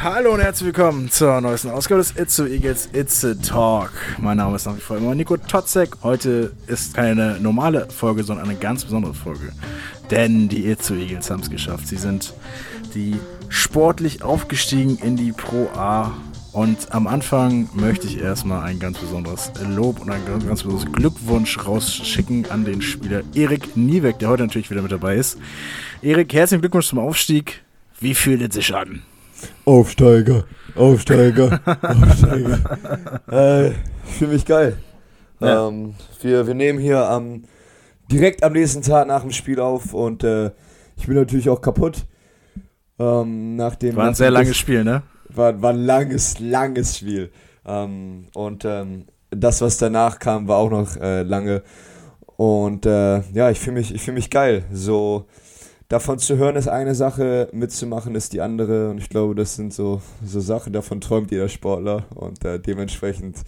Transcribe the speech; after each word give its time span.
Hallo 0.00 0.34
und 0.34 0.40
herzlich 0.40 0.66
willkommen 0.66 1.10
zur 1.10 1.40
neuesten 1.40 1.70
Ausgabe 1.70 2.00
des 2.00 2.14
It's 2.16 2.36
so 2.36 2.46
Eagles 2.46 2.88
It's 2.92 3.24
a 3.24 3.34
Talk. 3.34 3.90
Mein 4.18 4.36
Name 4.36 4.54
ist 4.54 4.64
nach 4.64 4.76
wie 4.76 4.80
vor 4.80 4.96
immer 4.96 5.12
Nico 5.12 5.36
Totzek. 5.36 5.96
Heute 6.04 6.52
ist 6.68 6.94
keine 6.94 7.40
normale 7.40 7.88
Folge, 7.90 8.22
sondern 8.22 8.48
eine 8.48 8.56
ganz 8.56 8.84
besondere 8.84 9.12
Folge. 9.12 9.52
Denn 10.08 10.48
die 10.48 10.68
It's 10.68 10.86
so 10.86 10.94
Eagles 10.94 11.28
haben 11.32 11.40
es 11.40 11.50
geschafft. 11.50 11.88
Sie 11.88 11.96
sind 11.96 12.32
die 12.94 13.16
sportlich 13.48 14.22
aufgestiegen 14.22 14.98
in 14.98 15.16
die 15.16 15.32
Pro 15.32 15.68
A. 15.74 16.12
Und 16.52 16.92
am 16.94 17.08
Anfang 17.08 17.68
möchte 17.74 18.06
ich 18.06 18.20
erstmal 18.20 18.62
ein 18.62 18.78
ganz 18.78 18.98
besonderes 18.98 19.50
Lob 19.68 20.00
und 20.00 20.10
ein 20.10 20.24
ganz, 20.24 20.46
ganz 20.46 20.62
besonderes 20.62 20.92
Glückwunsch 20.92 21.58
rausschicken 21.66 22.48
an 22.52 22.64
den 22.64 22.82
Spieler 22.82 23.22
Erik 23.34 23.76
Niebeck, 23.76 24.20
der 24.20 24.28
heute 24.28 24.44
natürlich 24.44 24.70
wieder 24.70 24.82
mit 24.82 24.92
dabei 24.92 25.16
ist. 25.16 25.38
Erik, 26.02 26.32
herzlichen 26.32 26.60
Glückwunsch 26.60 26.86
zum 26.86 27.00
Aufstieg. 27.00 27.64
Wie 27.98 28.14
fühlt 28.14 28.42
es 28.42 28.54
sich 28.54 28.72
an? 28.72 29.02
Aufsteiger, 29.64 30.44
Aufsteiger, 30.74 31.60
Aufsteiger. 31.82 33.20
äh, 33.30 33.68
ich 33.68 34.14
fühle 34.18 34.32
mich 34.32 34.44
geil. 34.44 34.76
Ja. 35.40 35.68
Ähm, 35.68 35.94
wir, 36.20 36.46
wir 36.46 36.54
nehmen 36.54 36.78
hier 36.78 37.08
am, 37.08 37.44
direkt 38.10 38.42
am 38.42 38.52
nächsten 38.52 38.82
Tag 38.82 39.06
nach 39.06 39.22
dem 39.22 39.32
Spiel 39.32 39.60
auf 39.60 39.94
und 39.94 40.24
äh, 40.24 40.50
ich 40.96 41.06
bin 41.06 41.16
natürlich 41.16 41.48
auch 41.48 41.60
kaputt. 41.60 42.06
Ähm, 42.98 43.56
nach 43.56 43.76
dem, 43.76 43.96
war 43.96 44.08
ein 44.08 44.14
sehr 44.14 44.30
langes 44.30 44.56
Spiel, 44.56 44.82
ne? 44.82 45.02
War, 45.28 45.60
war 45.62 45.70
ein 45.70 45.84
langes, 45.84 46.40
langes 46.40 46.98
Spiel. 46.98 47.30
Ähm, 47.64 48.26
und 48.34 48.64
ähm, 48.64 49.04
das, 49.30 49.60
was 49.60 49.78
danach 49.78 50.18
kam, 50.18 50.48
war 50.48 50.56
auch 50.56 50.70
noch 50.70 50.96
äh, 50.96 51.22
lange. 51.22 51.62
Und 52.36 52.86
äh, 52.86 53.20
ja, 53.32 53.50
ich 53.50 53.60
fühle 53.60 53.76
mich, 53.76 54.00
fühl 54.00 54.14
mich 54.14 54.30
geil. 54.30 54.64
So 54.72 55.26
davon 55.88 56.18
zu 56.18 56.36
hören 56.36 56.56
ist 56.56 56.68
eine 56.68 56.94
Sache, 56.94 57.48
mitzumachen 57.52 58.14
ist 58.14 58.32
die 58.32 58.40
andere. 58.40 58.90
Und 58.90 58.98
ich 58.98 59.08
glaube, 59.08 59.34
das 59.34 59.56
sind 59.56 59.72
so, 59.72 60.00
so 60.24 60.40
Sachen, 60.40 60.72
davon 60.72 61.00
träumt 61.00 61.30
jeder 61.30 61.48
Sportler. 61.48 62.04
Und 62.14 62.44
äh, 62.44 62.60
dementsprechend, 62.60 63.38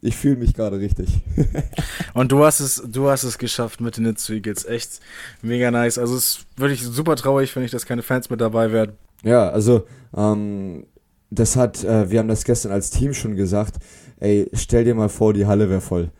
ich 0.00 0.16
fühle 0.16 0.36
mich 0.36 0.54
gerade 0.54 0.78
richtig. 0.78 1.20
und 2.14 2.32
du 2.32 2.44
hast 2.44 2.60
es, 2.60 2.82
du 2.86 3.08
hast 3.08 3.22
es 3.22 3.38
geschafft 3.38 3.80
mit 3.80 3.98
den 3.98 4.04
Nitsu 4.04 4.32
Eagles. 4.32 4.64
Echt 4.64 5.00
mega 5.42 5.70
nice. 5.70 5.98
Also 5.98 6.16
es 6.16 6.26
ist 6.26 6.46
wirklich 6.56 6.82
super 6.82 7.16
traurig, 7.16 7.54
wenn 7.54 7.64
ich, 7.64 7.70
dass 7.70 7.86
keine 7.86 8.02
Fans 8.02 8.30
mit 8.30 8.40
dabei 8.40 8.72
wären. 8.72 8.92
Ja, 9.22 9.50
also 9.50 9.84
ähm, 10.16 10.86
das 11.30 11.56
hat, 11.56 11.84
äh, 11.84 12.10
wir 12.10 12.18
haben 12.18 12.28
das 12.28 12.44
gestern 12.44 12.72
als 12.72 12.90
Team 12.90 13.12
schon 13.12 13.36
gesagt. 13.36 13.76
Ey, 14.18 14.50
stell 14.54 14.84
dir 14.84 14.94
mal 14.94 15.10
vor, 15.10 15.34
die 15.34 15.46
Halle 15.46 15.68
wäre 15.68 15.80
voll. 15.80 16.10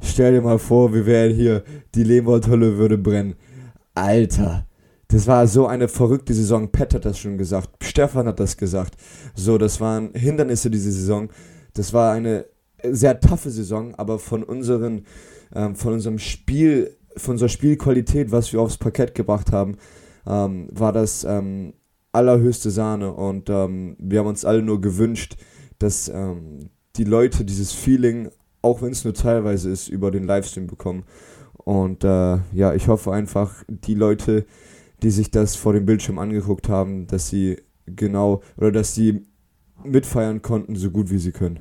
Stell 0.00 0.32
dir 0.32 0.42
mal 0.42 0.58
vor, 0.58 0.92
wir 0.92 1.06
wären 1.06 1.34
hier, 1.34 1.64
die 1.94 2.04
Lehmworthalle 2.04 2.78
würde 2.78 2.98
brennen. 2.98 3.34
Alter, 3.94 4.66
das 5.14 5.28
war 5.28 5.46
so 5.46 5.68
eine 5.68 5.86
verrückte 5.86 6.34
Saison. 6.34 6.72
Pat 6.72 6.92
hat 6.92 7.04
das 7.04 7.20
schon 7.20 7.38
gesagt. 7.38 7.70
Stefan 7.84 8.26
hat 8.26 8.40
das 8.40 8.56
gesagt. 8.56 8.96
So, 9.36 9.58
das 9.58 9.80
waren 9.80 10.12
Hindernisse 10.12 10.72
diese 10.72 10.90
Saison. 10.90 11.28
Das 11.72 11.92
war 11.92 12.12
eine 12.12 12.46
sehr 12.82 13.20
taffe 13.20 13.50
Saison, 13.50 13.94
aber 13.94 14.18
von 14.18 14.42
unseren, 14.42 15.06
ähm, 15.54 15.76
von 15.76 15.92
unserem 15.92 16.18
Spiel, 16.18 16.96
von 17.16 17.34
unserer 17.34 17.48
Spielqualität, 17.48 18.32
was 18.32 18.52
wir 18.52 18.60
aufs 18.60 18.76
Parkett 18.76 19.14
gebracht 19.14 19.52
haben, 19.52 19.76
ähm, 20.26 20.68
war 20.72 20.92
das 20.92 21.22
ähm, 21.22 21.74
allerhöchste 22.10 22.72
Sahne. 22.72 23.12
Und 23.12 23.48
ähm, 23.50 23.94
wir 24.00 24.18
haben 24.18 24.26
uns 24.26 24.44
alle 24.44 24.62
nur 24.62 24.80
gewünscht, 24.80 25.36
dass 25.78 26.08
ähm, 26.08 26.70
die 26.96 27.04
Leute 27.04 27.44
dieses 27.44 27.72
Feeling, 27.72 28.30
auch 28.62 28.82
wenn 28.82 28.90
es 28.90 29.04
nur 29.04 29.14
teilweise 29.14 29.70
ist, 29.70 29.86
über 29.86 30.10
den 30.10 30.24
Livestream 30.24 30.66
bekommen. 30.66 31.04
Und 31.52 32.02
äh, 32.02 32.38
ja, 32.52 32.74
ich 32.74 32.88
hoffe 32.88 33.12
einfach, 33.12 33.62
die 33.68 33.94
Leute, 33.94 34.44
die 35.02 35.10
sich 35.10 35.30
das 35.30 35.56
vor 35.56 35.72
dem 35.72 35.86
Bildschirm 35.86 36.18
angeguckt 36.18 36.68
haben, 36.68 37.06
dass 37.06 37.28
sie 37.28 37.58
genau 37.86 38.42
oder 38.56 38.72
dass 38.72 38.94
sie 38.94 39.26
mitfeiern 39.84 40.42
konnten, 40.42 40.76
so 40.76 40.90
gut 40.90 41.10
wie 41.10 41.18
sie 41.18 41.32
können. 41.32 41.60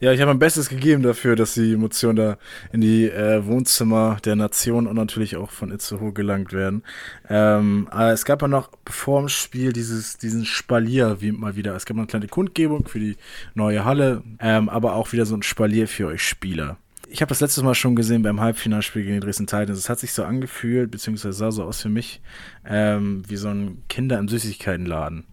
Ja, 0.00 0.12
ich 0.12 0.20
habe 0.20 0.30
mein 0.30 0.38
Bestes 0.38 0.68
gegeben 0.68 1.02
dafür, 1.02 1.36
dass 1.36 1.54
die 1.54 1.72
Emotionen 1.72 2.16
da 2.16 2.38
in 2.72 2.80
die 2.80 3.08
äh, 3.08 3.46
Wohnzimmer 3.46 4.18
der 4.24 4.36
Nation 4.36 4.86
und 4.86 4.96
natürlich 4.96 5.36
auch 5.36 5.50
von 5.50 5.70
Itzehoe 5.70 6.12
gelangt 6.12 6.52
werden. 6.52 6.82
Ähm, 7.28 7.88
aber 7.90 8.12
es 8.12 8.24
gab 8.24 8.42
ja 8.42 8.48
noch 8.48 8.70
vor 8.88 9.20
dem 9.20 9.28
Spiel 9.28 9.72
dieses, 9.72 10.18
diesen 10.18 10.44
Spalier 10.44 11.20
wie 11.20 11.32
mal 11.32 11.56
wieder. 11.56 11.74
Es 11.74 11.86
gab 11.86 11.96
eine 11.96 12.06
kleine 12.06 12.28
Kundgebung 12.28 12.86
für 12.86 12.98
die 12.98 13.16
neue 13.54 13.84
Halle, 13.84 14.22
ähm, 14.40 14.68
aber 14.68 14.94
auch 14.94 15.12
wieder 15.12 15.24
so 15.24 15.36
ein 15.36 15.42
Spalier 15.42 15.88
für 15.88 16.08
euch 16.08 16.22
Spieler 16.22 16.76
ich 17.14 17.22
habe 17.22 17.28
das 17.28 17.38
letztes 17.38 17.62
Mal 17.62 17.76
schon 17.76 17.94
gesehen 17.94 18.22
beim 18.22 18.40
Halbfinalspiel 18.40 19.04
gegen 19.04 19.14
die 19.14 19.20
Dresden 19.20 19.46
Titans. 19.46 19.78
Es 19.78 19.88
hat 19.88 20.00
sich 20.00 20.12
so 20.12 20.24
angefühlt, 20.24 20.90
beziehungsweise 20.90 21.38
sah 21.38 21.52
so 21.52 21.62
aus 21.62 21.80
für 21.80 21.88
mich, 21.88 22.20
ähm, 22.66 23.22
wie 23.28 23.36
so 23.36 23.46
ein 23.46 23.84
Kinder 23.88 24.18
im 24.18 24.26
Süßigkeitenladen. 24.26 25.24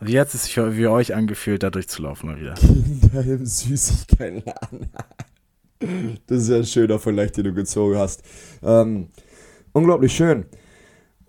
Wie 0.00 0.18
hat 0.18 0.34
es 0.34 0.42
sich 0.42 0.54
für 0.54 0.90
euch 0.90 1.14
angefühlt, 1.14 1.62
da 1.62 1.70
durchzulaufen 1.70 2.30
mal 2.30 2.40
wieder? 2.40 2.54
Kinder 2.54 3.24
im 3.26 3.46
Süßigkeitenladen. 3.46 4.88
das 6.26 6.42
ist 6.42 6.48
ja 6.48 6.56
ein 6.56 6.66
schöner 6.66 6.98
Vergleich, 6.98 7.30
den 7.30 7.44
du 7.44 7.54
gezogen 7.54 7.96
hast. 7.96 8.24
Ähm, 8.64 9.06
unglaublich 9.72 10.12
schön. 10.12 10.46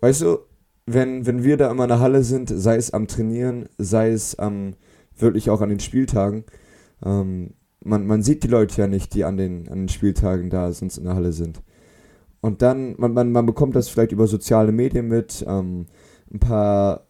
Weißt 0.00 0.22
du, 0.22 0.38
wenn, 0.86 1.26
wenn 1.26 1.44
wir 1.44 1.56
da 1.56 1.70
immer 1.70 1.84
in 1.84 1.90
der 1.90 2.00
Halle 2.00 2.24
sind, 2.24 2.48
sei 2.48 2.74
es 2.74 2.92
am 2.92 3.06
Trainieren, 3.06 3.68
sei 3.78 4.10
es 4.10 4.36
am, 4.36 4.74
wirklich 5.16 5.48
auch 5.48 5.60
an 5.60 5.68
den 5.68 5.78
Spieltagen, 5.78 6.42
ähm, 7.04 7.54
man, 7.86 8.06
man 8.06 8.22
sieht 8.22 8.42
die 8.42 8.48
Leute 8.48 8.80
ja 8.80 8.86
nicht, 8.86 9.14
die 9.14 9.24
an 9.24 9.36
den, 9.36 9.68
an 9.68 9.82
den 9.82 9.88
Spieltagen 9.88 10.50
da 10.50 10.72
sonst 10.72 10.98
in 10.98 11.04
der 11.04 11.14
Halle 11.14 11.32
sind. 11.32 11.62
Und 12.40 12.62
dann, 12.62 12.94
man, 12.98 13.12
man, 13.12 13.32
man 13.32 13.46
bekommt 13.46 13.74
das 13.74 13.88
vielleicht 13.88 14.12
über 14.12 14.26
soziale 14.26 14.72
Medien 14.72 15.08
mit, 15.08 15.44
ähm, 15.48 15.86
ein 16.32 16.38
paar 16.38 17.06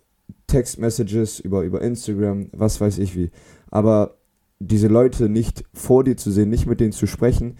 Textmessages 0.46 1.40
über, 1.40 1.62
über 1.62 1.80
Instagram, 1.82 2.48
was 2.52 2.80
weiß 2.80 2.98
ich 2.98 3.16
wie. 3.16 3.30
Aber 3.70 4.18
diese 4.58 4.88
Leute 4.88 5.28
nicht 5.28 5.64
vor 5.74 6.04
dir 6.04 6.16
zu 6.16 6.30
sehen, 6.30 6.50
nicht 6.50 6.66
mit 6.66 6.80
denen 6.80 6.92
zu 6.92 7.06
sprechen, 7.06 7.56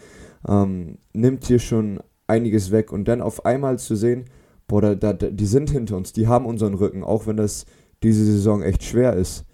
ähm, 0.47 0.99
nimmt 1.13 1.49
dir 1.49 1.59
schon 1.59 2.01
einiges 2.27 2.71
weg. 2.71 2.93
Und 2.93 3.09
dann 3.09 3.21
auf 3.21 3.45
einmal 3.45 3.79
zu 3.79 3.97
sehen, 3.97 4.27
boah, 4.69 4.81
da, 4.81 4.95
da, 4.95 5.13
die 5.13 5.47
sind 5.47 5.71
hinter 5.71 5.97
uns, 5.97 6.13
die 6.13 6.29
haben 6.29 6.47
unseren 6.47 6.75
Rücken, 6.75 7.03
auch 7.03 7.27
wenn 7.27 7.37
das 7.37 7.67
diese 8.03 8.25
Saison 8.25 8.63
echt 8.63 8.85
schwer 8.85 9.15
ist. 9.15 9.45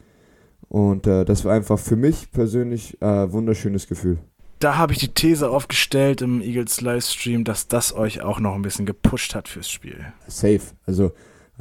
Und 0.73 1.07
äh, 1.07 1.27
das 1.27 1.45
war 1.45 1.53
einfach 1.53 1.79
für 1.79 1.97
mich 1.97 2.33
persönlich 2.33 2.97
äh, 3.03 3.31
wunderschönes 3.31 3.89
Gefühl. 3.89 4.17
Da 4.59 4.79
habe 4.79 4.95
ich 4.95 4.99
die 5.01 5.13
These 5.13 5.51
aufgestellt 5.51 6.23
im 6.23 6.41
Eagles 6.41 6.81
Livestream, 6.81 7.45
dass 7.45 7.69
das 7.69 7.95
euch 7.95 8.23
auch 8.23 8.41
noch 8.41 8.55
ein 8.55 8.63
bisschen 8.63 8.87
gepusht 8.87 9.35
hat 9.35 9.49
fürs 9.49 9.69
Spiel. 9.69 9.99
Safe. 10.29 10.63
Also 10.87 11.13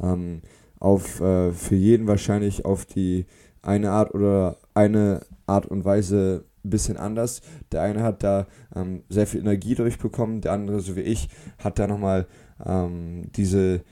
ähm, 0.02 0.40
auf 0.80 1.20
äh, 1.20 1.52
für 1.52 1.74
jeden 1.74 2.06
wahrscheinlich 2.06 2.64
auf 2.64 2.86
die 2.86 3.26
eine 3.60 3.90
Art 3.90 4.14
oder 4.14 4.56
eine 4.72 5.20
Art 5.44 5.66
und 5.66 5.84
Weise 5.84 6.46
ein 6.64 6.70
bisschen 6.70 6.96
anders. 6.96 7.42
Der 7.70 7.82
eine 7.82 8.02
hat 8.02 8.22
da 8.22 8.46
ähm, 8.74 9.02
sehr 9.10 9.26
viel 9.26 9.40
Energie 9.40 9.74
durchbekommen, 9.74 10.40
der 10.40 10.52
andere, 10.52 10.80
so 10.80 10.96
wie 10.96 11.00
ich, 11.02 11.28
hat 11.58 11.78
da 11.78 11.86
nochmal 11.86 12.26
ähm, 12.64 13.24
diese 13.36 13.82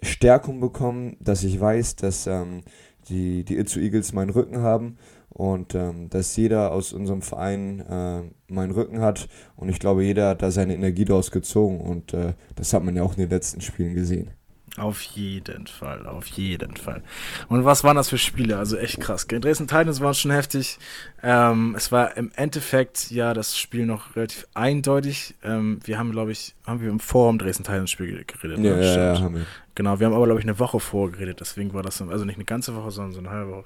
Stärkung 0.00 0.60
bekommen, 0.60 1.16
dass 1.18 1.42
ich 1.42 1.60
weiß, 1.60 1.96
dass 1.96 2.28
ähm, 2.28 2.62
die, 3.10 3.44
die 3.44 3.58
Itzu 3.58 3.80
Eagles 3.80 4.12
meinen 4.12 4.30
Rücken 4.30 4.58
haben 4.58 4.96
und 5.28 5.74
ähm, 5.74 6.10
dass 6.10 6.36
jeder 6.36 6.72
aus 6.72 6.92
unserem 6.92 7.22
Verein 7.22 7.80
äh, 7.80 8.22
meinen 8.52 8.72
Rücken 8.72 9.00
hat 9.00 9.28
und 9.56 9.68
ich 9.68 9.78
glaube, 9.78 10.04
jeder 10.04 10.30
hat 10.30 10.42
da 10.42 10.50
seine 10.50 10.74
Energie 10.74 11.04
daraus 11.04 11.30
gezogen 11.30 11.80
und 11.80 12.14
äh, 12.14 12.34
das 12.56 12.72
hat 12.72 12.84
man 12.84 12.96
ja 12.96 13.02
auch 13.02 13.12
in 13.12 13.20
den 13.20 13.30
letzten 13.30 13.60
Spielen 13.60 13.94
gesehen. 13.94 14.30
Auf 14.76 15.02
jeden 15.02 15.66
Fall, 15.66 16.06
auf 16.06 16.26
jeden 16.26 16.76
Fall. 16.76 17.02
Und 17.48 17.64
was 17.64 17.82
waren 17.82 17.96
das 17.96 18.08
für 18.08 18.18
Spiele? 18.18 18.56
Also 18.56 18.76
echt 18.76 19.00
krass. 19.00 19.26
Gegen 19.26 19.42
Dresden 19.42 19.66
Titans 19.66 20.00
waren 20.00 20.14
schon 20.14 20.30
heftig. 20.30 20.78
Ähm, 21.22 21.74
es 21.76 21.90
war 21.90 22.16
im 22.16 22.30
Endeffekt 22.36 23.10
ja 23.10 23.34
das 23.34 23.58
Spiel 23.58 23.84
noch 23.84 24.14
relativ 24.14 24.46
eindeutig. 24.54 25.34
Ähm, 25.42 25.80
wir 25.84 25.98
haben, 25.98 26.12
glaube 26.12 26.30
ich, 26.30 26.54
haben 26.64 26.80
wir 26.80 26.88
im 26.88 27.00
Forum 27.00 27.38
Dresden 27.38 27.64
Titans 27.64 27.90
Spiel 27.90 28.24
geredet. 28.24 28.58
Ja, 28.58 28.76
ne? 28.76 28.84
ja, 28.84 29.14
ja, 29.14 29.20
haben 29.20 29.34
wir. 29.36 29.46
Genau, 29.74 30.00
wir 30.00 30.06
haben 30.06 30.14
aber, 30.14 30.26
glaube 30.26 30.40
ich, 30.40 30.46
eine 30.46 30.58
Woche 30.58 30.80
vorgeredet, 30.80 31.40
deswegen 31.40 31.72
war 31.72 31.82
das, 31.82 32.02
also 32.02 32.24
nicht 32.24 32.36
eine 32.36 32.44
ganze 32.44 32.74
Woche, 32.74 32.90
sondern 32.90 33.12
so 33.12 33.20
eine 33.20 33.30
halbe 33.30 33.50
Woche. 33.52 33.64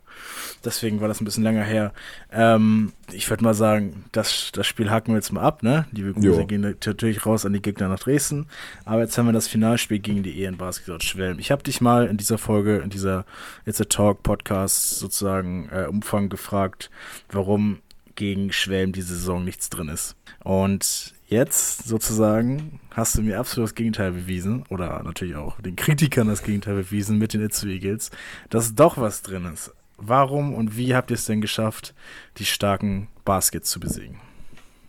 Deswegen 0.65 1.01
war 1.01 1.09
das 1.09 1.21
ein 1.21 1.25
bisschen 1.25 1.43
länger 1.43 1.65
her. 1.65 1.93
Ähm, 2.31 2.93
ich 3.13 3.29
würde 3.31 3.43
mal 3.43 3.55
sagen, 3.55 4.05
das, 4.13 4.51
das 4.53 4.67
Spiel 4.67 4.91
haken 4.91 5.13
wir 5.13 5.17
jetzt 5.17 5.33
mal 5.33 5.43
ab, 5.43 5.63
ne? 5.63 5.87
Liebe 5.93 6.13
Grüße 6.13 6.47
gehen 6.47 6.61
natürlich 6.61 7.25
raus 7.25 7.47
an 7.47 7.53
die 7.53 7.63
Gegner 7.63 7.89
nach 7.89 7.99
Dresden. 7.99 8.47
Aber 8.85 9.01
jetzt 9.01 9.17
haben 9.17 9.27
wir 9.27 9.33
das 9.33 9.49
Finalspiel 9.49 9.99
gegen 9.99 10.23
die 10.23 10.45
EN 10.45 10.57
Basketball 10.57 11.01
Schwelm. 11.01 11.39
Ich 11.39 11.51
habe 11.51 11.63
dich 11.63 11.81
mal 11.81 12.07
in 12.07 12.17
dieser 12.17 12.39
Folge, 12.39 12.79
in 12.79 12.91
dieser 12.91 13.25
It's 13.65 13.81
a 13.81 13.85
Talk 13.85 14.23
Podcast 14.23 14.99
sozusagen 14.99 15.69
äh, 15.71 15.87
Umfang 15.87 16.29
gefragt, 16.29 16.91
warum 17.31 17.79
gegen 18.15 18.53
Schwelm 18.53 18.93
diese 18.93 19.15
Saison 19.15 19.45
nichts 19.45 19.71
drin 19.71 19.89
ist. 19.89 20.17
Und 20.43 21.15
jetzt 21.27 21.89
sozusagen 21.89 22.81
hast 22.91 23.17
du 23.17 23.23
mir 23.23 23.39
absolut 23.39 23.71
das 23.71 23.75
Gegenteil 23.75 24.13
bewiesen, 24.13 24.65
oder 24.71 25.03
natürlich 25.03 25.37
auch 25.37 25.61
den 25.61 25.77
Kritikern 25.77 26.29
das 26.29 26.43
Gegenteil 26.43 26.75
bewiesen 26.75 27.19
mit 27.19 27.33
den 27.35 27.43
Itzu 27.43 27.67
Eagles, 27.67 28.11
dass 28.51 28.75
doch 28.75 28.99
was 28.99 29.23
drin 29.23 29.45
ist. 29.53 29.73
Warum 29.97 30.55
und 30.55 30.77
wie 30.77 30.95
habt 30.95 31.11
ihr 31.11 31.15
es 31.15 31.25
denn 31.27 31.41
geschafft, 31.41 31.95
die 32.39 32.45
starken 32.45 33.09
Baskets 33.25 33.71
zu 33.71 33.81
besiegen? 33.81 34.17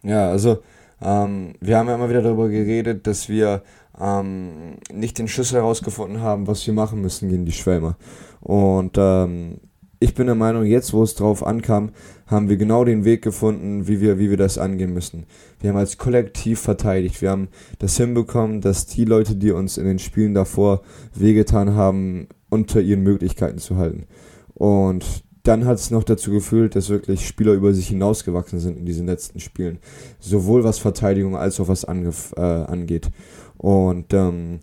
Ja, 0.04 0.30
also 0.30 0.64
ähm, 1.02 1.54
wir 1.62 1.78
haben 1.78 1.88
ja 1.88 1.96
immer 1.96 2.10
wieder 2.10 2.22
darüber 2.22 2.50
geredet, 2.50 3.08
dass 3.08 3.30
wir 3.30 3.64
ähm, 4.00 4.78
nicht 4.92 5.18
den 5.18 5.28
Schlüssel 5.28 5.58
herausgefunden 5.58 6.22
haben, 6.22 6.48
was 6.48 6.66
wir 6.66 6.74
machen 6.74 7.02
müssen 7.02 7.30
gegen 7.30 7.46
die 7.46 7.52
Schwälme. 7.52 7.96
Und 8.42 8.98
ähm, 8.98 9.60
ich 10.00 10.14
bin 10.14 10.26
der 10.28 10.36
Meinung, 10.36 10.66
jetzt 10.66 10.94
wo 10.94 11.04
es 11.04 11.16
drauf 11.16 11.46
ankam, 11.46 11.92
haben 12.28 12.50
wir 12.50 12.58
genau 12.58 12.84
den 12.84 13.06
Weg 13.06 13.22
gefunden, 13.22 13.88
wie 13.88 14.02
wir, 14.02 14.20
wie 14.20 14.30
wir 14.30 14.38
das 14.38 14.58
angehen 14.58 14.94
müssen. 14.94 15.26
Wir 15.60 15.70
haben 15.70 15.78
als 15.78 15.98
Kollektiv 15.98 16.60
verteidigt. 16.60 17.22
Wir 17.22 17.32
haben 17.32 17.48
das 17.80 17.98
hinbekommen, 17.98 18.62
dass 18.62 18.88
die 18.88 19.06
Leute, 19.06 19.36
die 19.36 19.52
uns 19.52 19.78
in 19.78 19.86
den 19.86 20.00
Spielen 20.00 20.34
davor 20.34 20.82
wehgetan 21.14 21.76
haben, 21.76 22.28
unter 22.50 22.82
ihren 22.82 23.04
Möglichkeiten 23.04 23.60
zu 23.60 23.78
halten. 23.78 24.06
Und 24.54 25.24
dann 25.44 25.66
hat 25.66 25.78
es 25.78 25.92
noch 25.92 26.04
dazu 26.04 26.32
geführt, 26.32 26.76
dass 26.76 26.90
wirklich 26.90 27.28
Spieler 27.28 27.54
über 27.54 27.74
sich 27.74 27.88
hinausgewachsen 27.88 28.60
sind 28.60 28.78
in 28.78 28.86
diesen 28.86 29.06
letzten 29.06 29.40
Spielen. 29.40 29.78
Sowohl 30.20 30.64
was 30.64 30.80
Verteidigung 30.80 31.36
als 31.36 31.60
auch 31.60 31.68
was 31.68 31.84
äh, 31.84 32.42
angeht. 32.42 33.12
Und 33.58 34.14
ähm, 34.14 34.60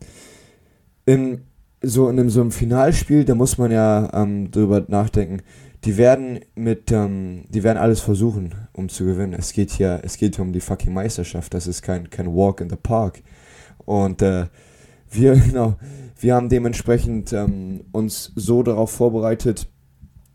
in 1.06 1.42
so 1.82 2.08
in 2.08 2.18
einem, 2.18 2.30
so 2.30 2.40
einem 2.40 2.50
Finalspiel, 2.50 3.24
da 3.24 3.34
muss 3.34 3.58
man 3.58 3.70
ja 3.70 4.10
ähm, 4.12 4.50
drüber 4.50 4.84
nachdenken. 4.88 5.42
Die 5.84 5.96
werden 5.96 6.40
mit, 6.54 6.92
ähm, 6.92 7.44
die 7.48 7.62
werden 7.64 7.78
alles 7.78 8.00
versuchen, 8.00 8.54
um 8.72 8.88
zu 8.88 9.04
gewinnen. 9.04 9.34
Es 9.36 9.52
geht 9.52 9.70
hier, 9.70 10.00
es 10.04 10.16
geht 10.16 10.36
hier 10.36 10.44
um 10.44 10.52
die 10.52 10.60
fucking 10.60 10.92
Meisterschaft. 10.92 11.52
Das 11.54 11.66
ist 11.66 11.82
kein, 11.82 12.08
kein 12.08 12.28
Walk 12.28 12.60
in 12.60 12.70
the 12.70 12.76
Park. 12.76 13.22
Und 13.84 14.22
äh, 14.22 14.46
wir, 15.10 15.34
genau, 15.48 15.76
wir 16.20 16.34
haben 16.34 16.48
dementsprechend 16.48 17.32
ähm, 17.32 17.84
uns 17.90 18.32
so 18.36 18.62
darauf 18.62 18.92
vorbereitet, 18.92 19.68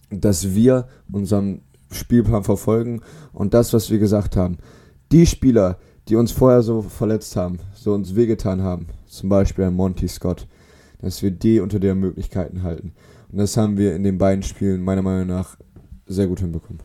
dass 0.09 0.53
wir 0.53 0.87
unseren 1.11 1.61
Spielplan 1.91 2.43
verfolgen 2.43 3.01
und 3.31 3.53
das, 3.53 3.73
was 3.73 3.89
wir 3.89 3.99
gesagt 3.99 4.35
haben. 4.35 4.57
Die 5.11 5.25
Spieler, 5.25 5.77
die 6.09 6.15
uns 6.15 6.31
vorher 6.31 6.61
so 6.61 6.81
verletzt 6.81 7.35
haben, 7.37 7.59
so 7.73 7.93
uns 7.93 8.15
wehgetan 8.15 8.61
haben, 8.61 8.87
zum 9.05 9.29
Beispiel 9.29 9.69
Monty 9.71 10.07
Scott, 10.07 10.47
dass 11.01 11.21
wir 11.21 11.31
die 11.31 11.59
unter 11.59 11.79
der 11.79 11.95
Möglichkeiten 11.95 12.63
halten. 12.63 12.93
Und 13.31 13.39
das 13.39 13.57
haben 13.57 13.77
wir 13.77 13.95
in 13.95 14.03
den 14.03 14.17
beiden 14.17 14.43
Spielen 14.43 14.83
meiner 14.83 15.01
Meinung 15.01 15.27
nach 15.27 15.57
sehr 16.05 16.27
gut 16.27 16.39
hinbekommen. 16.39 16.81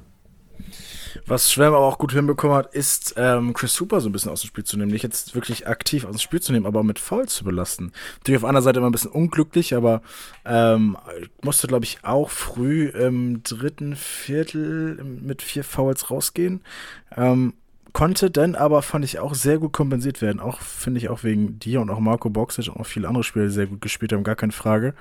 Was 1.27 1.53
Schwärme 1.53 1.77
aber 1.77 1.87
auch 1.87 1.99
gut 1.99 2.13
hinbekommen 2.13 2.57
hat, 2.57 2.75
ist 2.75 3.15
ähm, 3.17 3.53
Chris 3.53 3.75
Super 3.75 4.01
so 4.01 4.09
ein 4.09 4.13
bisschen 4.13 4.31
aus 4.31 4.41
dem 4.41 4.49
Spiel 4.49 4.65
zu 4.65 4.77
nehmen. 4.77 4.91
Nicht 4.91 5.03
jetzt 5.03 5.35
wirklich 5.35 5.69
aktiv 5.69 6.05
aus 6.05 6.17
dem 6.17 6.21
Spiel 6.21 6.41
zu 6.41 6.53
nehmen, 6.53 6.67
aber 6.67 6.83
mit 6.83 6.99
Foul 6.99 7.29
zu 7.29 7.45
belasten. 7.45 7.93
Natürlich 8.19 8.43
auf 8.43 8.49
einer 8.49 8.63
Seite 8.63 8.79
immer 8.79 8.89
ein 8.89 8.93
bisschen 8.93 9.11
unglücklich, 9.11 9.75
aber 9.75 10.03
ähm, 10.45 10.97
musste, 11.43 11.67
glaube 11.67 11.85
ich, 11.85 11.99
auch 12.03 12.31
früh 12.31 12.87
im 12.89 13.43
dritten 13.43 13.95
Viertel 13.97 15.03
mit 15.05 15.43
vier 15.43 15.65
Fouls 15.65 16.11
rausgehen. 16.11 16.63
Ähm, 17.17 17.55
konnte 17.93 18.31
dann 18.31 18.55
aber, 18.55 18.83
fand 18.83 19.05
ich, 19.05 19.19
auch 19.19 19.35
sehr 19.35 19.59
gut 19.59 19.73
kompensiert 19.73 20.23
werden. 20.23 20.41
Auch, 20.41 20.61
finde 20.61 20.99
ich, 20.99 21.09
auch 21.09 21.25
wegen 21.25 21.59
dir 21.59 21.81
und 21.81 21.91
auch 21.91 22.01
Marco 22.01 22.31
Boxic 22.31 22.69
und 22.69 22.81
auch 22.81 22.87
viele 22.87 23.09
andere 23.09 23.25
Spieler, 23.25 23.49
sehr 23.51 23.67
gut 23.67 23.81
gespielt 23.81 24.13
haben, 24.13 24.25
gar 24.25 24.37
keine 24.37 24.53
Frage. 24.53 24.95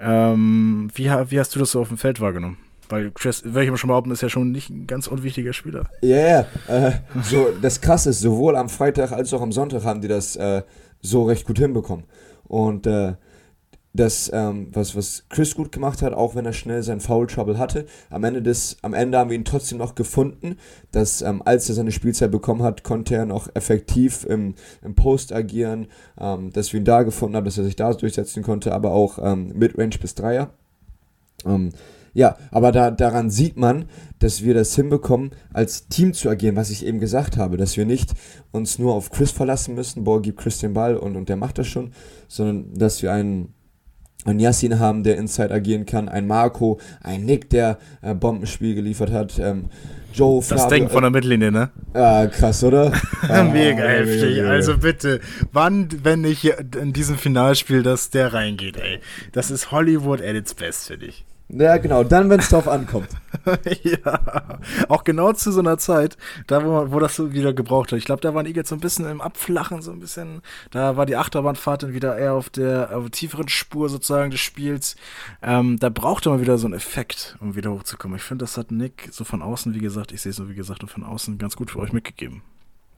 Ähm, 0.00 0.90
wie, 0.94 1.04
wie 1.04 1.40
hast 1.40 1.54
du 1.54 1.58
das 1.58 1.70
so 1.70 1.80
auf 1.80 1.88
dem 1.88 1.98
Feld 1.98 2.20
wahrgenommen? 2.20 2.58
Weil 2.88 3.10
Chris, 3.12 3.44
würde 3.44 3.64
ich 3.64 3.70
mal 3.70 3.76
schon 3.76 3.88
behaupten, 3.88 4.10
ist 4.10 4.20
ja 4.20 4.28
schon 4.28 4.52
nicht 4.52 4.70
ein 4.70 4.86
ganz 4.86 5.06
unwichtiger 5.06 5.52
Spieler. 5.52 5.84
Ja, 6.02 6.16
yeah, 6.68 6.88
äh, 6.88 6.92
so, 7.22 7.48
das 7.62 7.80
Krasse 7.80 8.10
ist, 8.10 8.20
sowohl 8.20 8.56
am 8.56 8.68
Freitag 8.68 9.12
als 9.12 9.32
auch 9.32 9.40
am 9.40 9.52
Sonntag 9.52 9.84
haben 9.84 10.00
die 10.00 10.08
das 10.08 10.36
äh, 10.36 10.62
so 11.00 11.24
recht 11.24 11.46
gut 11.46 11.58
hinbekommen. 11.58 12.04
Und 12.44 12.86
äh, 12.86 13.14
das, 13.94 14.28
ähm, 14.34 14.68
was, 14.72 14.96
was 14.96 15.24
Chris 15.30 15.54
gut 15.54 15.70
gemacht 15.70 16.02
hat, 16.02 16.12
auch 16.12 16.34
wenn 16.34 16.44
er 16.44 16.52
schnell 16.52 16.82
sein 16.82 17.00
Foul 17.00 17.28
Trouble 17.28 17.58
hatte. 17.58 17.86
Am 18.10 18.24
Ende 18.24 18.42
des, 18.42 18.76
am 18.82 18.92
Ende 18.92 19.18
haben 19.18 19.30
wir 19.30 19.36
ihn 19.36 19.44
trotzdem 19.44 19.78
noch 19.78 19.94
gefunden, 19.94 20.56
dass 20.90 21.22
ähm, 21.22 21.42
als 21.44 21.68
er 21.68 21.76
seine 21.76 21.92
Spielzeit 21.92 22.32
bekommen 22.32 22.62
hat, 22.62 22.82
konnte 22.82 23.14
er 23.14 23.24
noch 23.24 23.48
effektiv 23.54 24.24
im, 24.24 24.56
im 24.82 24.96
Post 24.96 25.32
agieren, 25.32 25.86
ähm, 26.18 26.52
dass 26.52 26.72
wir 26.72 26.80
ihn 26.80 26.84
da 26.84 27.04
gefunden 27.04 27.36
haben, 27.36 27.44
dass 27.44 27.56
er 27.56 27.64
sich 27.64 27.76
da 27.76 27.94
durchsetzen 27.94 28.42
konnte, 28.42 28.74
aber 28.74 28.90
auch 28.90 29.18
ähm, 29.22 29.52
Midrange 29.54 29.98
bis 30.00 30.16
Dreier. 30.16 30.50
Ähm, 31.46 31.70
ja, 32.14 32.36
aber 32.50 32.72
da, 32.72 32.90
daran 32.90 33.30
sieht 33.30 33.56
man, 33.56 33.86
dass 34.18 34.42
wir 34.42 34.54
das 34.54 34.74
hinbekommen, 34.74 35.32
als 35.52 35.88
Team 35.88 36.14
zu 36.14 36.28
agieren, 36.28 36.56
was 36.56 36.70
ich 36.70 36.86
eben 36.86 36.98
gesagt 36.98 37.36
habe, 37.36 37.56
dass 37.56 37.76
wir 37.76 37.86
nicht 37.86 38.12
uns 38.50 38.78
nur 38.78 38.94
auf 38.94 39.10
Chris 39.10 39.30
verlassen 39.30 39.74
müssen, 39.74 40.04
boah, 40.04 40.22
gib 40.22 40.36
Chris 40.36 40.58
den 40.58 40.74
Ball 40.74 40.96
und, 40.96 41.16
und 41.16 41.28
der 41.28 41.36
macht 41.36 41.58
das 41.58 41.66
schon, 41.66 41.92
sondern 42.28 42.72
dass 42.74 43.02
wir 43.02 43.12
einen 43.12 43.52
ein 44.24 44.40
Yassin 44.40 44.78
haben, 44.78 45.02
der 45.04 45.16
Inside 45.16 45.52
agieren 45.52 45.86
kann, 45.86 46.08
ein 46.08 46.26
Marco, 46.26 46.78
ein 47.02 47.24
Nick, 47.24 47.50
der 47.50 47.78
äh, 48.02 48.14
Bombenspiel 48.14 48.74
geliefert 48.74 49.12
hat, 49.12 49.38
ähm, 49.38 49.66
Joe, 50.14 50.40
Flavio, 50.40 50.62
Das 50.62 50.72
Ding 50.72 50.88
von 50.88 51.02
der 51.02 51.10
Mittellinie, 51.10 51.50
ne? 51.50 51.70
Ah, 51.92 52.26
krass, 52.26 52.62
oder? 52.62 52.92
Mega 53.22 53.84
ah, 53.84 53.88
heftig. 53.88 54.42
Also 54.44 54.78
bitte, 54.78 55.20
wann, 55.52 55.88
wenn 56.04 56.20
nicht 56.20 56.44
in 56.44 56.92
diesem 56.92 57.16
Finalspiel, 57.16 57.82
dass 57.82 58.10
der 58.10 58.32
reingeht, 58.32 58.76
ey? 58.76 59.00
Das 59.32 59.50
ist 59.50 59.72
Hollywood 59.72 60.20
at 60.20 60.36
its 60.36 60.54
best, 60.54 60.86
für 60.86 60.98
dich. 60.98 61.24
Ja, 61.48 61.76
genau, 61.78 62.04
dann, 62.04 62.30
wenn 62.30 62.38
es 62.38 62.48
drauf 62.48 62.68
ankommt. 62.68 63.08
ja, 63.82 64.58
auch 64.88 65.04
genau 65.04 65.32
zu 65.32 65.52
so 65.52 65.60
einer 65.60 65.78
Zeit, 65.78 66.16
da 66.46 66.64
wo, 66.64 66.92
wo 66.92 66.98
das 66.98 67.16
so 67.16 67.32
wieder 67.32 67.52
gebraucht 67.52 67.92
hat. 67.92 67.98
Ich 67.98 68.04
glaube, 68.04 68.20
da 68.20 68.34
waren 68.34 68.46
Eagles 68.46 68.68
so 68.68 68.74
ein 68.74 68.80
bisschen 68.80 69.06
im 69.06 69.20
Abflachen, 69.20 69.82
so 69.82 69.90
ein 69.90 70.00
bisschen, 70.00 70.42
da 70.70 70.96
war 70.96 71.06
die 71.06 71.16
Achterbahnfahrt 71.16 71.82
dann 71.82 71.94
wieder 71.94 72.16
eher 72.16 72.34
auf 72.34 72.50
der, 72.50 72.96
auf 72.96 73.04
der 73.04 73.10
tieferen 73.10 73.48
Spur 73.48 73.88
sozusagen 73.88 74.30
des 74.30 74.40
Spiels. 74.40 74.96
Ähm, 75.42 75.78
da 75.78 75.88
brauchte 75.88 76.30
man 76.30 76.40
wieder 76.40 76.58
so 76.58 76.66
einen 76.66 76.74
Effekt, 76.74 77.36
um 77.40 77.56
wieder 77.56 77.72
hochzukommen. 77.72 78.16
Ich 78.16 78.24
finde, 78.24 78.44
das 78.44 78.56
hat 78.56 78.70
Nick 78.70 79.08
so 79.10 79.24
von 79.24 79.42
außen, 79.42 79.74
wie 79.74 79.80
gesagt, 79.80 80.12
ich 80.12 80.22
sehe 80.22 80.30
es 80.30 80.36
so 80.36 80.48
wie 80.48 80.54
gesagt, 80.54 80.88
von 80.88 81.04
außen 81.04 81.38
ganz 81.38 81.56
gut 81.56 81.70
für 81.70 81.80
euch 81.80 81.92
mitgegeben. 81.92 82.42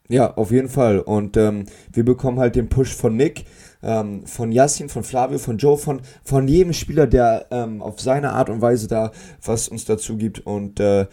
Ja, 0.08 0.35
auf 0.35 0.50
jeden 0.50 0.69
Fall. 0.69 1.00
Und 1.00 1.37
ähm, 1.37 1.67
wir 1.93 2.05
bekommen 2.05 2.38
halt 2.38 2.56
den 2.56 2.69
Push 2.69 2.94
von 2.94 3.17
Nick, 3.17 3.44
ähm, 3.82 4.26
von 4.26 4.53
Yassin, 4.53 4.88
von 4.88 5.03
Flavio, 5.03 5.38
von 5.38 5.58
Joe, 5.58 5.76
von, 5.76 6.00
von 6.23 6.47
jedem 6.49 6.73
Spieler, 6.73 7.06
der 7.06 7.47
ähm, 7.50 7.82
auf 7.82 8.00
seine 8.00 8.32
Art 8.32 8.49
und 8.49 8.61
Weise 8.61 8.87
da 8.87 9.11
was 9.44 9.69
uns 9.69 9.85
dazu 9.85 10.17
gibt. 10.17 10.41
Und 10.41 10.81
äh, 10.81 11.06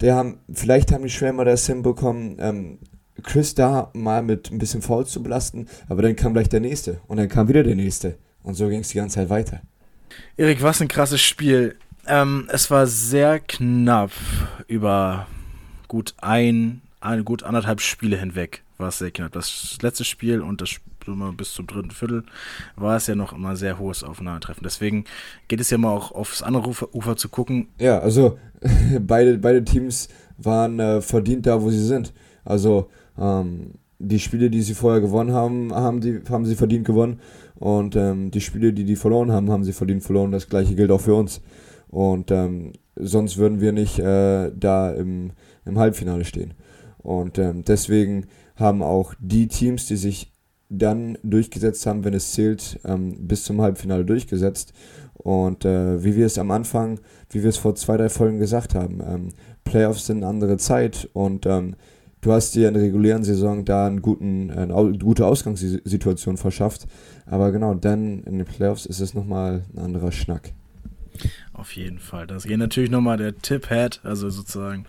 der 0.00 0.14
haben, 0.14 0.40
vielleicht 0.52 0.92
haben 0.92 1.04
die 1.04 1.10
Schwärmer 1.10 1.44
das 1.44 1.66
hinbekommen, 1.66 2.36
ähm, 2.40 2.78
Chris 3.22 3.54
da 3.54 3.90
mal 3.92 4.22
mit 4.22 4.50
ein 4.50 4.58
bisschen 4.58 4.82
faul 4.82 5.06
zu 5.06 5.22
belasten, 5.22 5.68
aber 5.88 6.02
dann 6.02 6.16
kam 6.16 6.32
gleich 6.32 6.48
der 6.48 6.60
nächste 6.60 7.00
und 7.06 7.18
dann 7.18 7.28
kam 7.28 7.48
wieder 7.48 7.62
der 7.62 7.76
nächste. 7.76 8.16
Und 8.42 8.54
so 8.54 8.68
ging 8.68 8.80
es 8.80 8.88
die 8.88 8.98
ganze 8.98 9.16
Zeit 9.16 9.30
weiter. 9.30 9.60
Erik, 10.36 10.62
was 10.62 10.80
ein 10.80 10.88
krasses 10.88 11.20
Spiel. 11.20 11.76
Ähm, 12.06 12.48
es 12.50 12.70
war 12.70 12.86
sehr 12.86 13.38
knapp 13.38 14.10
über 14.66 15.28
gut 15.86 16.14
ein 16.20 16.82
ein, 17.02 17.24
gut 17.24 17.42
anderthalb 17.42 17.80
Spiele 17.80 18.16
hinweg 18.16 18.62
war 18.78 18.88
es 18.88 18.98
sehr 18.98 19.10
knapp. 19.10 19.32
Das 19.32 19.78
letzte 19.80 20.04
Spiel 20.04 20.40
und 20.40 20.60
das 20.60 20.80
bis 21.36 21.52
zum 21.52 21.66
dritten 21.66 21.90
Viertel 21.90 22.24
war 22.76 22.96
es 22.96 23.06
ja 23.06 23.14
noch 23.14 23.32
immer 23.32 23.56
sehr 23.56 23.78
hohes 23.78 24.04
Aufeinandertreffen. 24.04 24.62
Deswegen 24.62 25.04
geht 25.48 25.60
es 25.60 25.70
ja 25.70 25.78
mal 25.78 25.90
auch 25.90 26.12
aufs 26.12 26.42
andere 26.42 26.68
Ufer, 26.68 26.94
Ufer 26.94 27.16
zu 27.16 27.28
gucken. 27.28 27.68
Ja, 27.78 27.98
also 27.98 28.38
beide, 29.00 29.38
beide 29.38 29.64
Teams 29.64 30.08
waren 30.38 30.78
äh, 30.78 31.00
verdient 31.00 31.46
da, 31.46 31.60
wo 31.62 31.70
sie 31.70 31.84
sind. 31.84 32.12
Also 32.44 32.88
ähm, 33.18 33.72
die 33.98 34.18
Spiele, 34.18 34.50
die 34.50 34.62
sie 34.62 34.74
vorher 34.74 35.00
gewonnen 35.00 35.32
haben, 35.32 35.72
haben, 35.74 36.00
die, 36.00 36.20
haben 36.28 36.44
sie 36.44 36.56
verdient 36.56 36.84
gewonnen. 36.84 37.20
Und 37.54 37.94
ähm, 37.94 38.30
die 38.30 38.40
Spiele, 38.40 38.72
die 38.72 38.84
die 38.84 38.96
verloren 38.96 39.30
haben, 39.30 39.50
haben 39.50 39.64
sie 39.64 39.72
verdient 39.72 40.02
verloren. 40.02 40.32
Das 40.32 40.48
gleiche 40.48 40.74
gilt 40.74 40.90
auch 40.90 41.00
für 41.00 41.14
uns. 41.14 41.40
Und 41.88 42.30
ähm, 42.30 42.72
sonst 42.96 43.36
würden 43.36 43.60
wir 43.60 43.72
nicht 43.72 43.98
äh, 43.98 44.50
da 44.54 44.90
im, 44.90 45.32
im 45.64 45.78
Halbfinale 45.78 46.24
stehen. 46.24 46.54
Und 47.02 47.38
ähm, 47.38 47.64
deswegen 47.64 48.26
haben 48.56 48.82
auch 48.82 49.14
die 49.18 49.48
Teams, 49.48 49.86
die 49.86 49.96
sich 49.96 50.32
dann 50.68 51.18
durchgesetzt 51.22 51.86
haben, 51.86 52.04
wenn 52.04 52.14
es 52.14 52.32
zählt, 52.32 52.80
ähm, 52.84 53.26
bis 53.26 53.44
zum 53.44 53.60
Halbfinale 53.60 54.04
durchgesetzt. 54.04 54.72
Und 55.14 55.64
äh, 55.64 56.02
wie 56.02 56.16
wir 56.16 56.26
es 56.26 56.38
am 56.38 56.50
Anfang, 56.50 56.98
wie 57.30 57.42
wir 57.42 57.50
es 57.50 57.58
vor 57.58 57.74
zwei, 57.74 57.96
drei 57.96 58.08
Folgen 58.08 58.38
gesagt 58.38 58.74
haben, 58.74 59.00
ähm, 59.06 59.28
Playoffs 59.64 60.06
sind 60.06 60.18
eine 60.18 60.26
andere 60.26 60.56
Zeit 60.56 61.08
und 61.12 61.46
ähm, 61.46 61.76
du 62.20 62.32
hast 62.32 62.54
dir 62.54 62.68
in 62.68 62.74
der 62.74 62.82
regulären 62.82 63.22
Saison 63.22 63.64
da 63.64 63.86
einen 63.86 64.02
guten, 64.02 64.50
eine 64.50 64.98
gute 64.98 65.26
Ausgangssituation 65.26 66.36
verschafft. 66.36 66.86
Aber 67.26 67.52
genau, 67.52 67.74
dann 67.74 68.24
in 68.24 68.38
den 68.38 68.46
Playoffs 68.46 68.86
ist 68.86 69.00
es 69.00 69.14
nochmal 69.14 69.62
ein 69.74 69.78
anderer 69.78 70.12
Schnack. 70.12 70.52
Auf 71.52 71.76
jeden 71.76 71.98
Fall. 71.98 72.26
Das 72.26 72.44
geht 72.44 72.58
natürlich 72.58 72.90
nochmal 72.90 73.18
der 73.18 73.36
Tip-Head, 73.36 74.00
also 74.04 74.30
sozusagen 74.30 74.86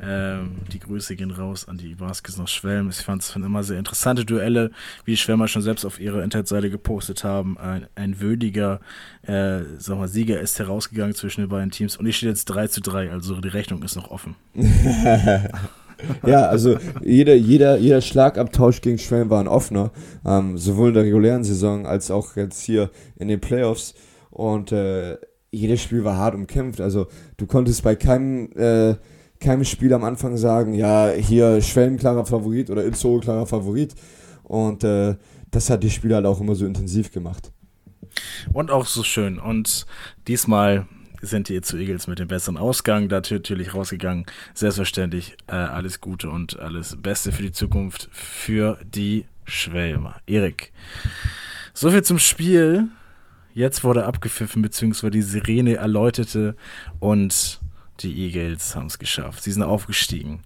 ähm, 0.00 0.58
die 0.72 0.78
Grüße 0.78 1.16
gehen 1.16 1.30
raus 1.30 1.66
an 1.66 1.78
die 1.78 1.94
Baskets 1.94 2.36
noch 2.36 2.48
Schwelm. 2.48 2.90
Ich 2.90 2.98
fand 2.98 3.22
es 3.22 3.34
immer 3.34 3.62
sehr 3.62 3.78
interessante 3.78 4.24
Duelle, 4.24 4.70
wie 5.04 5.12
die 5.12 5.16
Schwärmer 5.16 5.48
schon 5.48 5.62
selbst 5.62 5.84
auf 5.84 6.00
ihrer 6.00 6.22
Internetseite 6.22 6.70
gepostet 6.70 7.24
haben. 7.24 7.56
Ein, 7.58 7.86
ein 7.94 8.20
würdiger 8.20 8.80
äh, 9.22 9.60
sag 9.78 9.98
mal, 9.98 10.08
Sieger 10.08 10.40
ist 10.40 10.58
herausgegangen 10.58 11.14
zwischen 11.14 11.42
den 11.42 11.50
beiden 11.50 11.70
Teams 11.70 11.96
und 11.96 12.06
ich 12.06 12.16
stehe 12.16 12.30
jetzt 12.30 12.44
3 12.46 12.68
zu 12.68 12.80
3, 12.80 13.10
also 13.10 13.40
die 13.40 13.48
Rechnung 13.48 13.82
ist 13.82 13.96
noch 13.96 14.10
offen. 14.10 14.36
ja, 16.26 16.46
also 16.46 16.78
jeder, 17.02 17.34
jeder, 17.34 17.78
jeder 17.78 18.00
Schlagabtausch 18.00 18.80
gegen 18.80 18.98
Schwelm 18.98 19.30
war 19.30 19.40
ein 19.40 19.48
offener, 19.48 19.90
ähm, 20.26 20.58
sowohl 20.58 20.88
in 20.88 20.94
der 20.94 21.04
regulären 21.04 21.44
Saison 21.44 21.86
als 21.86 22.10
auch 22.10 22.36
jetzt 22.36 22.62
hier 22.62 22.90
in 23.16 23.28
den 23.28 23.40
Playoffs. 23.40 23.94
Und 24.30 24.72
äh, 24.72 25.18
jedes 25.52 25.82
Spiel 25.82 26.02
war 26.02 26.16
hart 26.16 26.34
umkämpft. 26.34 26.80
Also 26.80 27.06
du 27.36 27.46
konntest 27.46 27.82
bei 27.82 27.94
keinem, 27.94 28.50
äh, 28.56 28.96
keinem 29.38 29.64
Spiel 29.64 29.92
am 29.92 30.02
Anfang 30.02 30.36
sagen, 30.36 30.74
ja, 30.74 31.10
hier 31.10 31.60
Schwellen 31.60 31.98
klarer 31.98 32.24
Favorit 32.24 32.70
oder 32.70 32.84
Itzo 32.84 33.20
klarer 33.20 33.46
Favorit. 33.46 33.94
Und 34.42 34.82
äh, 34.82 35.16
das 35.50 35.70
hat 35.70 35.82
die 35.82 35.90
Spieler 35.90 36.16
halt 36.16 36.26
auch 36.26 36.40
immer 36.40 36.54
so 36.54 36.66
intensiv 36.66 37.12
gemacht. 37.12 37.52
Und 38.52 38.70
auch 38.70 38.86
so 38.86 39.02
schön. 39.02 39.38
Und 39.38 39.86
diesmal 40.26 40.86
sind 41.20 41.48
die 41.48 41.60
zu 41.60 41.76
Eagles 41.76 42.08
mit 42.08 42.18
dem 42.18 42.28
besseren 42.28 42.56
Ausgang 42.56 43.08
da 43.08 43.22
natürlich 43.30 43.74
rausgegangen. 43.74 44.26
Selbstverständlich 44.54 45.36
äh, 45.46 45.52
alles 45.52 46.00
Gute 46.00 46.30
und 46.30 46.58
alles 46.58 46.96
Beste 47.00 47.30
für 47.30 47.42
die 47.42 47.52
Zukunft 47.52 48.08
für 48.12 48.78
die 48.84 49.26
Schwelmer. 49.44 50.16
Erik. 50.26 50.72
Soviel 51.74 52.02
zum 52.02 52.18
Spiel. 52.18 52.88
Jetzt 53.54 53.84
wurde 53.84 54.06
abgepfiffen, 54.06 54.62
beziehungsweise 54.62 55.10
die 55.10 55.22
Sirene 55.22 55.76
erläuterte 55.76 56.56
und 57.00 57.60
die 58.00 58.26
Eagles 58.26 58.74
haben 58.74 58.86
es 58.86 58.98
geschafft. 58.98 59.42
Sie 59.42 59.52
sind 59.52 59.62
aufgestiegen. 59.62 60.40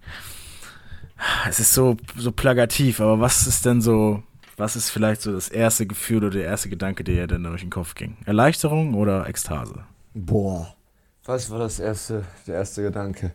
Es 1.49 1.59
ist 1.59 1.73
so, 1.73 1.97
so 2.15 2.31
plagativ, 2.31 2.99
aber 2.99 3.19
was 3.19 3.47
ist 3.47 3.65
denn 3.65 3.81
so, 3.81 4.21
was 4.57 4.75
ist 4.75 4.89
vielleicht 4.89 5.21
so 5.21 5.31
das 5.31 5.49
erste 5.49 5.87
Gefühl 5.87 6.17
oder 6.17 6.31
der 6.31 6.45
erste 6.45 6.69
Gedanke, 6.69 7.03
der 7.03 7.15
dir 7.15 7.27
denn 7.27 7.43
durch 7.43 7.61
den 7.61 7.69
Kopf 7.69 7.95
ging? 7.95 8.17
Erleichterung 8.25 8.93
oder 8.93 9.27
Ekstase? 9.27 9.83
Boah, 10.13 10.75
was 11.25 11.49
war 11.49 11.59
das 11.59 11.79
erste, 11.79 12.23
der 12.45 12.55
erste 12.55 12.83
Gedanke? 12.83 13.31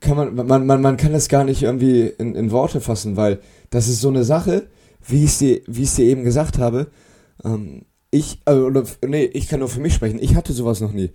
Kann 0.00 0.16
man, 0.16 0.34
man, 0.34 0.66
man, 0.66 0.82
man 0.82 0.96
kann 0.96 1.12
das 1.12 1.28
gar 1.28 1.44
nicht 1.44 1.62
irgendwie 1.62 2.06
in, 2.06 2.34
in 2.34 2.50
Worte 2.50 2.80
fassen, 2.80 3.16
weil 3.16 3.40
das 3.70 3.86
ist 3.86 4.00
so 4.00 4.08
eine 4.08 4.24
Sache, 4.24 4.66
wie 5.06 5.24
ich 5.24 5.38
dir, 5.38 5.60
wie 5.66 5.82
ich 5.82 5.94
dir 5.94 6.06
eben 6.06 6.24
gesagt 6.24 6.58
habe. 6.58 6.88
Ähm, 7.44 7.84
ich, 8.10 8.40
also, 8.44 8.66
oder, 8.66 8.84
nee, 9.06 9.24
ich 9.24 9.48
kann 9.48 9.60
nur 9.60 9.68
für 9.68 9.80
mich 9.80 9.94
sprechen. 9.94 10.18
Ich 10.20 10.34
hatte 10.34 10.52
sowas 10.52 10.80
noch 10.80 10.92
nie. 10.92 11.10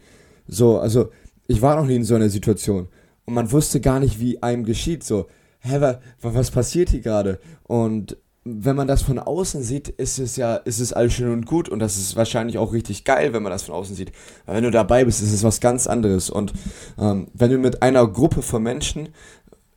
So, 0.48 0.80
also, 0.80 1.10
ich 1.48 1.62
war 1.62 1.76
noch 1.76 1.86
nie 1.86 1.96
in 1.96 2.04
so 2.04 2.16
einer 2.16 2.30
Situation. 2.30 2.88
Und 3.26 3.34
man 3.34 3.52
wusste 3.52 3.82
gar 3.82 4.00
nicht, 4.00 4.20
wie 4.20 4.42
einem 4.42 4.64
geschieht. 4.64 5.04
So, 5.04 5.28
hä, 5.60 5.96
was 6.22 6.52
passiert 6.52 6.90
hier 6.90 7.02
gerade? 7.02 7.40
Und 7.64 8.18
wenn 8.50 8.76
man 8.76 8.88
das 8.88 9.02
von 9.02 9.20
außen 9.20 9.62
sieht, 9.62 9.90
ist 9.90 10.20
es 10.20 10.38
ja, 10.38 10.56
ist 10.56 10.80
es 10.80 10.94
alles 10.94 11.14
schön 11.14 11.32
und 11.32 11.46
gut 11.46 11.68
und 11.68 11.80
das 11.80 11.98
ist 11.98 12.16
wahrscheinlich 12.16 12.58
auch 12.58 12.72
richtig 12.72 13.04
geil, 13.04 13.34
wenn 13.34 13.44
man 13.44 13.52
das 13.52 13.64
von 13.64 13.76
außen 13.76 13.96
sieht. 13.96 14.12
Aber 14.46 14.56
wenn 14.56 14.64
du 14.64 14.72
dabei 14.72 15.04
bist, 15.04 15.22
ist 15.22 15.34
es 15.34 15.44
was 15.44 15.60
ganz 15.60 15.86
anderes. 15.86 16.30
Und 16.30 16.54
ähm, 16.98 17.28
wenn 17.34 17.52
du 17.52 17.58
mit 17.58 17.82
einer 17.82 18.08
Gruppe 18.08 18.42
von 18.42 18.64
Menschen, 18.64 19.10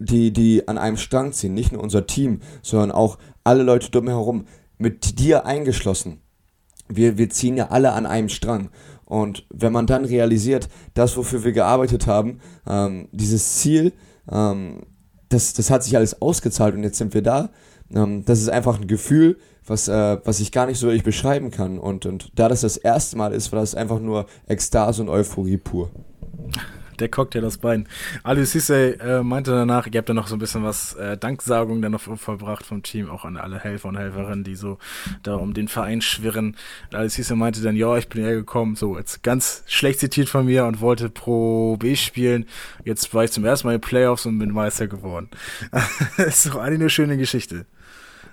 die, 0.00 0.32
die 0.32 0.66
an 0.66 0.78
einem 0.78 0.96
Strang 0.96 1.32
ziehen, 1.32 1.54
nicht 1.54 1.72
nur 1.72 1.82
unser 1.82 2.06
Team, 2.06 2.40
sondern 2.62 2.90
auch 2.90 3.18
alle 3.44 3.62
Leute 3.62 3.90
drumherum, 3.90 4.46
mit 4.78 5.18
dir 5.20 5.44
eingeschlossen, 5.44 6.20
wir, 6.88 7.18
wir 7.18 7.30
ziehen 7.30 7.56
ja 7.56 7.68
alle 7.68 7.92
an 7.92 8.06
einem 8.06 8.30
Strang. 8.30 8.70
Und 9.04 9.46
wenn 9.50 9.72
man 9.72 9.86
dann 9.86 10.04
realisiert, 10.04 10.68
das, 10.94 11.16
wofür 11.16 11.44
wir 11.44 11.52
gearbeitet 11.52 12.06
haben, 12.06 12.40
ähm, 12.66 13.08
dieses 13.12 13.56
Ziel, 13.56 13.92
ähm, 14.30 14.86
das, 15.28 15.52
das 15.52 15.70
hat 15.70 15.84
sich 15.84 15.96
alles 15.96 16.22
ausgezahlt 16.22 16.74
und 16.74 16.82
jetzt 16.82 16.98
sind 16.98 17.14
wir 17.14 17.22
da. 17.22 17.50
Ähm, 17.94 18.24
das 18.24 18.40
ist 18.40 18.48
einfach 18.48 18.80
ein 18.80 18.86
Gefühl, 18.86 19.38
was, 19.66 19.88
äh, 19.88 20.18
was 20.24 20.40
ich 20.40 20.50
gar 20.50 20.66
nicht 20.66 20.78
so 20.78 20.86
richtig 20.86 21.04
beschreiben 21.04 21.50
kann. 21.50 21.78
Und, 21.78 22.06
und 22.06 22.32
da 22.36 22.48
das 22.48 22.62
das 22.62 22.76
erste 22.76 23.16
Mal 23.16 23.32
ist, 23.32 23.52
war 23.52 23.60
das 23.60 23.74
einfach 23.74 24.00
nur 24.00 24.26
Ekstase 24.48 25.02
und 25.02 25.08
Euphorie 25.08 25.58
pur 25.58 25.90
der 27.00 27.08
Cocktail 27.08 27.40
das 27.40 27.58
Bein. 27.58 27.86
Ali 28.22 28.44
Sisse 28.44 29.00
äh, 29.00 29.22
meinte 29.22 29.50
danach, 29.50 29.86
ihr 29.86 29.98
habt 29.98 30.08
ja 30.08 30.14
noch 30.14 30.26
so 30.26 30.36
ein 30.36 30.38
bisschen 30.38 30.62
was 30.62 30.94
äh, 30.94 31.16
Danksagung 31.16 31.82
dann 31.82 31.92
noch 31.92 32.00
vollbracht 32.00 32.64
vom 32.64 32.82
Team, 32.82 33.10
auch 33.10 33.24
an 33.24 33.36
alle 33.36 33.58
Helfer 33.58 33.88
und 33.88 33.96
Helferinnen, 33.96 34.44
die 34.44 34.54
so 34.54 34.78
da 35.22 35.34
um 35.34 35.54
den 35.54 35.68
Verein 35.68 36.00
schwirren. 36.00 36.56
Ali 36.92 37.08
Sisse 37.08 37.36
meinte 37.36 37.62
dann, 37.62 37.76
ja, 37.76 37.96
ich 37.96 38.08
bin 38.08 38.22
hergekommen, 38.22 38.76
so 38.76 38.96
jetzt 38.96 39.22
ganz 39.22 39.62
schlecht 39.66 40.00
zitiert 40.00 40.28
von 40.28 40.46
mir 40.46 40.64
und 40.66 40.80
wollte 40.80 41.08
Pro 41.08 41.76
B 41.76 41.96
spielen. 41.96 42.46
Jetzt 42.84 43.12
war 43.14 43.24
ich 43.24 43.32
zum 43.32 43.44
ersten 43.44 43.66
Mal 43.66 43.74
in 43.74 43.80
Playoffs 43.80 44.26
und 44.26 44.38
bin 44.38 44.52
Meister 44.52 44.86
geworden. 44.86 45.28
ist 46.16 46.46
doch 46.46 46.56
eigentlich 46.56 46.80
eine 46.80 46.90
schöne 46.90 47.16
Geschichte. 47.16 47.66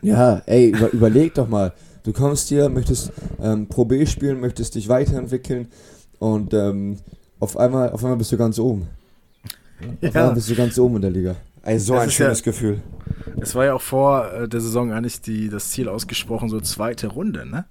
Ja, 0.01 0.41
ey, 0.45 0.69
über, 0.69 0.91
überleg 0.91 1.33
doch 1.33 1.47
mal. 1.47 1.73
Du 2.03 2.13
kommst 2.13 2.49
hier, 2.49 2.69
möchtest 2.69 3.11
ähm, 3.41 3.67
Pro 3.67 3.85
B 3.85 4.05
spielen, 4.05 4.39
möchtest 4.39 4.75
dich 4.75 4.87
weiterentwickeln 4.87 5.67
und 6.19 6.53
ähm, 6.53 6.99
auf 7.39 7.57
einmal, 7.57 7.91
auf 7.91 8.03
einmal 8.03 8.17
bist 8.17 8.31
du 8.31 8.37
ganz 8.37 8.59
oben. 8.59 8.87
Ja. 10.01 10.09
Auf 10.09 10.15
einmal 10.15 10.33
bist 10.33 10.49
du 10.49 10.55
ganz 10.55 10.77
oben 10.79 10.95
in 10.97 11.01
der 11.01 11.11
Liga. 11.11 11.35
Ey, 11.63 11.79
so 11.79 11.93
das 11.93 12.03
ein 12.03 12.11
schönes 12.11 12.39
ja, 12.39 12.45
Gefühl. 12.45 12.81
Es 13.41 13.53
war 13.53 13.65
ja 13.65 13.73
auch 13.73 13.81
vor 13.81 14.31
äh, 14.31 14.47
der 14.47 14.61
Saison 14.61 14.91
eigentlich 14.91 15.21
die, 15.21 15.49
das 15.49 15.71
Ziel 15.71 15.89
ausgesprochen, 15.89 16.49
so 16.49 16.59
zweite 16.61 17.07
Runde, 17.07 17.45
ne? 17.45 17.65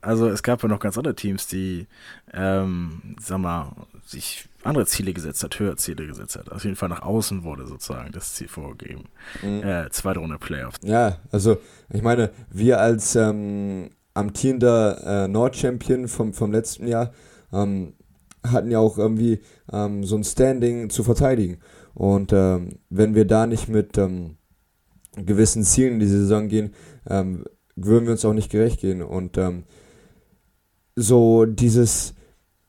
Also 0.00 0.28
es 0.28 0.42
gab 0.42 0.62
ja 0.62 0.68
noch 0.68 0.80
ganz 0.80 0.98
andere 0.98 1.14
Teams, 1.14 1.46
die, 1.46 1.86
ähm, 2.32 3.16
sag 3.18 3.38
mal, 3.38 3.72
sich 4.04 4.48
andere 4.62 4.86
Ziele 4.86 5.14
gesetzt 5.14 5.42
hat, 5.42 5.58
höhere 5.58 5.76
Ziele 5.76 6.06
gesetzt 6.06 6.36
hat. 6.36 6.52
Auf 6.52 6.64
jeden 6.64 6.76
Fall 6.76 6.90
nach 6.90 7.02
außen 7.02 7.42
wurde 7.42 7.66
sozusagen 7.66 8.12
das 8.12 8.34
Ziel 8.34 8.48
vorgegeben. 8.48 9.04
Mhm. 9.42 9.62
Äh, 9.62 9.90
zweite 9.90 10.20
Runde 10.20 10.38
Playoffs. 10.38 10.78
Ja, 10.82 11.18
also 11.32 11.58
ich 11.90 12.02
meine, 12.02 12.30
wir 12.50 12.80
als 12.80 13.16
ähm, 13.16 13.90
amtierender 14.12 15.24
äh, 15.24 15.28
Nord-Champion 15.28 16.08
vom, 16.08 16.34
vom 16.34 16.52
letzten 16.52 16.86
Jahr 16.86 17.12
ähm, 17.52 17.94
hatten 18.44 18.70
ja 18.70 18.78
auch 18.78 18.98
irgendwie 18.98 19.40
ähm, 19.72 20.04
so 20.04 20.16
ein 20.16 20.24
Standing 20.24 20.90
zu 20.90 21.02
verteidigen. 21.02 21.58
Und 21.94 22.32
ähm, 22.32 22.70
wenn 22.90 23.14
wir 23.14 23.24
da 23.24 23.46
nicht 23.46 23.68
mit 23.68 23.98
ähm, 23.98 24.36
gewissen 25.16 25.64
Zielen 25.64 25.94
in 25.94 26.00
die 26.00 26.06
Saison 26.06 26.48
gehen, 26.48 26.74
ähm, 27.08 27.44
würden 27.76 28.04
wir 28.04 28.12
uns 28.12 28.24
auch 28.24 28.32
nicht 28.32 28.50
gerecht 28.50 28.80
gehen. 28.80 29.02
Und 29.02 29.38
ähm, 29.38 29.64
so 30.96 31.44
dieses, 31.44 32.14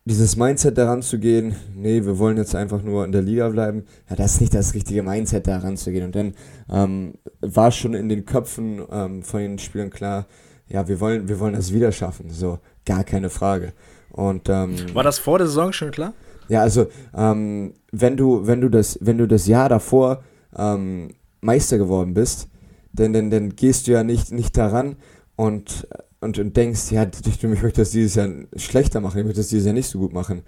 dieses 0.05 0.35
Mindset 0.35 0.77
daran 0.77 1.01
zu 1.01 1.19
gehen, 1.19 1.55
nee, 1.75 2.05
wir 2.05 2.17
wollen 2.19 2.37
jetzt 2.37 2.55
einfach 2.55 2.81
nur 2.81 3.05
in 3.05 3.11
der 3.11 3.21
Liga 3.21 3.49
bleiben, 3.49 3.83
ja, 4.09 4.15
das 4.15 4.35
ist 4.35 4.41
nicht 4.41 4.53
das 4.53 4.73
richtige 4.73 5.03
Mindset 5.03 5.47
daran 5.47 5.77
zu 5.77 5.91
gehen. 5.91 6.05
Und 6.05 6.15
dann 6.15 6.33
ähm, 6.69 7.13
war 7.41 7.71
schon 7.71 7.93
in 7.93 8.09
den 8.09 8.25
Köpfen 8.25 8.81
von 9.21 9.39
den 9.39 9.59
Spielern 9.59 9.89
klar, 9.89 10.27
ja, 10.67 10.87
wir 10.87 10.99
wollen, 10.99 11.27
wir 11.27 11.39
wollen 11.39 11.53
das 11.53 11.73
wieder 11.73 11.91
schaffen, 11.91 12.29
so 12.29 12.59
gar 12.85 13.03
keine 13.03 13.29
Frage. 13.29 13.73
Und, 14.11 14.49
ähm, 14.49 14.75
War 14.93 15.03
das 15.03 15.19
vor 15.19 15.37
der 15.37 15.47
Saison 15.47 15.73
schon 15.73 15.91
klar? 15.91 16.13
Ja, 16.47 16.61
also 16.61 16.87
ähm, 17.15 17.73
wenn 17.91 18.17
du, 18.17 18.47
wenn 18.47 18.61
du 18.61 18.69
das, 18.69 18.97
wenn 19.01 19.17
du 19.17 19.27
das 19.27 19.47
Jahr 19.47 19.69
davor 19.69 20.23
ähm, 20.55 21.09
Meister 21.41 21.77
geworden 21.77 22.13
bist, 22.13 22.47
dann, 22.93 23.13
dann, 23.13 23.29
dann 23.29 23.55
gehst 23.55 23.87
du 23.87 23.91
ja 23.91 24.03
nicht, 24.03 24.31
nicht 24.31 24.55
daran 24.57 24.95
und, 25.35 25.87
und, 26.21 26.39
und 26.39 26.55
denkst, 26.55 26.91
ja, 26.91 27.03
ich, 27.03 27.43
ich 27.43 27.43
möchte 27.43 27.81
das 27.81 27.91
dieses 27.91 28.15
Jahr 28.15 28.29
schlechter 28.55 29.01
machen, 29.01 29.19
ich 29.19 29.25
möchte 29.25 29.41
das 29.41 29.49
dieses 29.49 29.65
Jahr 29.65 29.73
nicht 29.73 29.89
so 29.89 29.99
gut 29.99 30.13
machen. 30.13 30.43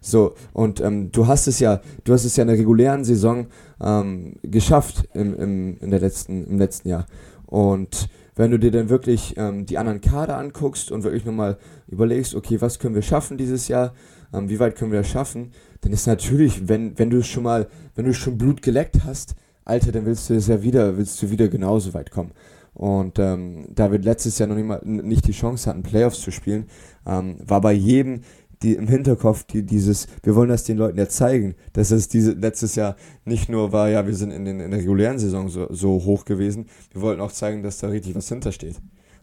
So, 0.00 0.34
und 0.52 0.80
ähm, 0.80 1.12
du 1.12 1.28
hast 1.28 1.46
es 1.46 1.60
ja, 1.60 1.80
du 2.02 2.12
hast 2.12 2.24
es 2.24 2.36
ja 2.36 2.42
in 2.42 2.48
der 2.48 2.58
regulären 2.58 3.04
Saison 3.04 3.46
ähm, 3.80 4.34
geschafft 4.42 5.08
im, 5.14 5.38
im, 5.38 5.76
in 5.78 5.90
der 5.90 6.00
letzten, 6.00 6.46
im 6.46 6.58
letzten 6.58 6.88
Jahr. 6.88 7.06
Und 7.46 8.08
wenn 8.34 8.50
du 8.50 8.58
dir 8.58 8.70
dann 8.70 8.88
wirklich 8.88 9.34
ähm, 9.36 9.66
die 9.66 9.78
anderen 9.78 10.00
Kader 10.00 10.38
anguckst 10.38 10.90
und 10.90 11.04
wirklich 11.04 11.24
nochmal 11.24 11.58
überlegst, 11.86 12.34
okay, 12.34 12.60
was 12.60 12.78
können 12.78 12.94
wir 12.94 13.02
schaffen 13.02 13.36
dieses 13.36 13.68
Jahr, 13.68 13.92
ähm, 14.32 14.48
wie 14.48 14.58
weit 14.58 14.76
können 14.76 14.92
wir 14.92 15.00
das 15.00 15.08
schaffen, 15.08 15.52
dann 15.82 15.92
ist 15.92 16.06
natürlich, 16.06 16.68
wenn, 16.68 16.98
wenn 16.98 17.10
du 17.10 17.22
schon 17.22 17.42
mal, 17.42 17.68
wenn 17.94 18.06
du 18.06 18.14
schon 18.14 18.38
Blut 18.38 18.62
geleckt 18.62 19.04
hast, 19.04 19.34
Alter, 19.64 19.92
dann 19.92 20.06
willst 20.06 20.28
du 20.30 20.34
es 20.34 20.48
ja 20.48 20.62
wieder, 20.62 20.96
willst 20.96 21.22
du 21.22 21.30
wieder 21.30 21.48
genauso 21.48 21.94
weit 21.94 22.10
kommen. 22.10 22.32
Und 22.74 23.18
ähm, 23.18 23.66
da 23.74 23.92
wir 23.92 23.98
letztes 23.98 24.38
Jahr 24.38 24.48
noch 24.48 24.56
nicht, 24.56 24.66
mal, 24.66 24.80
nicht 24.84 25.26
die 25.26 25.32
Chance 25.32 25.68
hatten, 25.68 25.82
Playoffs 25.82 26.20
zu 26.20 26.30
spielen, 26.30 26.66
ähm, 27.06 27.36
war 27.44 27.60
bei 27.60 27.72
jedem 27.72 28.22
die 28.62 28.74
im 28.74 28.88
Hinterkopf, 28.88 29.44
die 29.44 29.62
dieses, 29.62 30.06
wir 30.22 30.34
wollen 30.34 30.48
das 30.48 30.64
den 30.64 30.78
Leuten 30.78 30.98
ja 30.98 31.08
zeigen, 31.08 31.54
dass 31.72 31.90
es 31.90 32.08
diese 32.08 32.32
letztes 32.32 32.74
Jahr 32.74 32.96
nicht 33.24 33.48
nur 33.48 33.72
war, 33.72 33.88
ja, 33.88 34.06
wir 34.06 34.14
sind 34.14 34.30
in, 34.30 34.44
den, 34.44 34.60
in 34.60 34.70
der 34.70 34.80
regulären 34.80 35.18
Saison 35.18 35.48
so, 35.48 35.66
so 35.70 36.04
hoch 36.04 36.24
gewesen, 36.24 36.66
wir 36.92 37.02
wollten 37.02 37.20
auch 37.20 37.32
zeigen, 37.32 37.62
dass 37.62 37.78
da 37.78 37.88
richtig 37.88 38.14
was 38.14 38.28
hintersteht. 38.28 38.76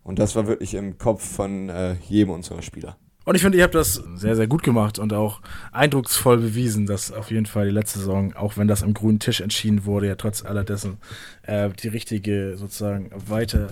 Und 0.04 0.20
das 0.20 0.36
war 0.36 0.48
wirklich 0.48 0.74
im 0.74 0.98
Kopf 0.98 1.24
von 1.24 1.70
äh, 1.70 1.96
jedem 2.08 2.32
unserer 2.32 2.62
Spieler. 2.62 2.98
Und 3.30 3.36
ich 3.36 3.44
finde, 3.44 3.60
ihr 3.60 3.64
habt 3.64 3.76
das 3.76 4.02
sehr, 4.16 4.36
sehr 4.36 4.48
gut 4.48 4.64
gemacht 4.64 4.98
und 4.98 5.14
auch 5.14 5.42
eindrucksvoll 5.72 6.38
bewiesen, 6.38 6.88
dass 6.88 7.12
auf 7.12 7.30
jeden 7.30 7.46
Fall 7.46 7.66
die 7.66 7.72
letzte 7.72 8.00
Saison, 8.00 8.34
auch 8.34 8.58
wenn 8.58 8.68
das 8.68 8.82
am 8.82 8.96
grünen 8.96 9.20
Tisch 9.20 9.40
entschieden 9.40 9.86
wurde, 9.86 10.08
ja 10.08 10.16
trotz 10.16 10.44
allerdessen 10.44 10.98
äh, 11.44 11.70
die 11.70 11.90
richtige 11.90 12.58
sozusagen 12.58 13.12
weite, 13.14 13.68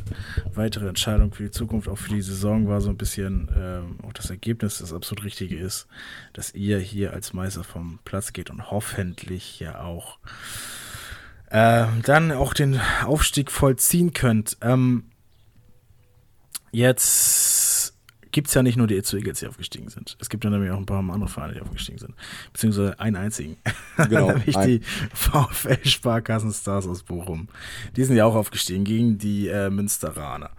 weitere 0.53 0.87
Entscheidung 0.87 1.33
für 1.33 1.41
die 1.41 1.49
Zukunft, 1.49 1.87
auch 1.87 1.97
für 1.97 2.11
die 2.11 2.21
Saison 2.21 2.67
war 2.67 2.81
so 2.81 2.91
ein 2.91 2.97
bisschen 2.97 3.49
äh, 3.49 4.05
auch 4.05 4.13
das 4.13 4.29
Ergebnis 4.29 4.77
das 4.77 4.93
absolut 4.93 5.25
Richtige 5.25 5.57
ist, 5.57 5.87
dass 6.33 6.53
ihr 6.53 6.77
hier 6.77 7.13
als 7.13 7.33
Meister 7.33 7.63
vom 7.63 7.97
Platz 8.05 8.33
geht 8.33 8.51
und 8.51 8.69
hoffentlich 8.69 9.59
ja 9.59 9.81
auch 9.81 10.19
äh, 11.49 11.87
dann 12.03 12.31
auch 12.31 12.53
den 12.53 12.79
Aufstieg 13.07 13.49
vollziehen 13.49 14.13
könnt. 14.13 14.55
Ähm, 14.61 15.05
jetzt 16.71 17.56
gibt 18.37 18.49
es 18.49 18.53
ja 18.53 18.61
nicht 18.61 18.77
nur 18.77 18.85
die 18.85 18.95
Itzu 18.95 19.17
Eagles, 19.17 19.39
die 19.39 19.47
aufgestiegen 19.47 19.89
sind. 19.89 20.15
Es 20.21 20.29
gibt 20.29 20.43
ja 20.43 20.51
nämlich 20.51 20.69
auch 20.69 20.77
ein 20.77 20.85
paar 20.85 20.99
andere 20.99 21.27
Vereine, 21.27 21.55
die 21.55 21.61
aufgestiegen 21.61 21.97
sind. 21.97 22.13
Beziehungsweise 22.53 22.99
einen 22.99 23.15
einzigen. 23.15 23.57
Genau. 23.97 24.27
nämlich 24.27 24.55
ein. 24.55 24.67
die 24.67 24.81
VfL 25.11 25.83
Sparkassen 25.83 26.53
Stars 26.53 26.87
aus 26.87 27.01
Bochum. 27.01 27.47
Die 27.95 28.03
sind 28.03 28.15
ja 28.15 28.25
auch 28.25 28.35
aufgestiegen 28.35 28.83
gegen 28.83 29.17
die 29.17 29.47
äh, 29.47 29.71
Münsteraner. 29.71 30.51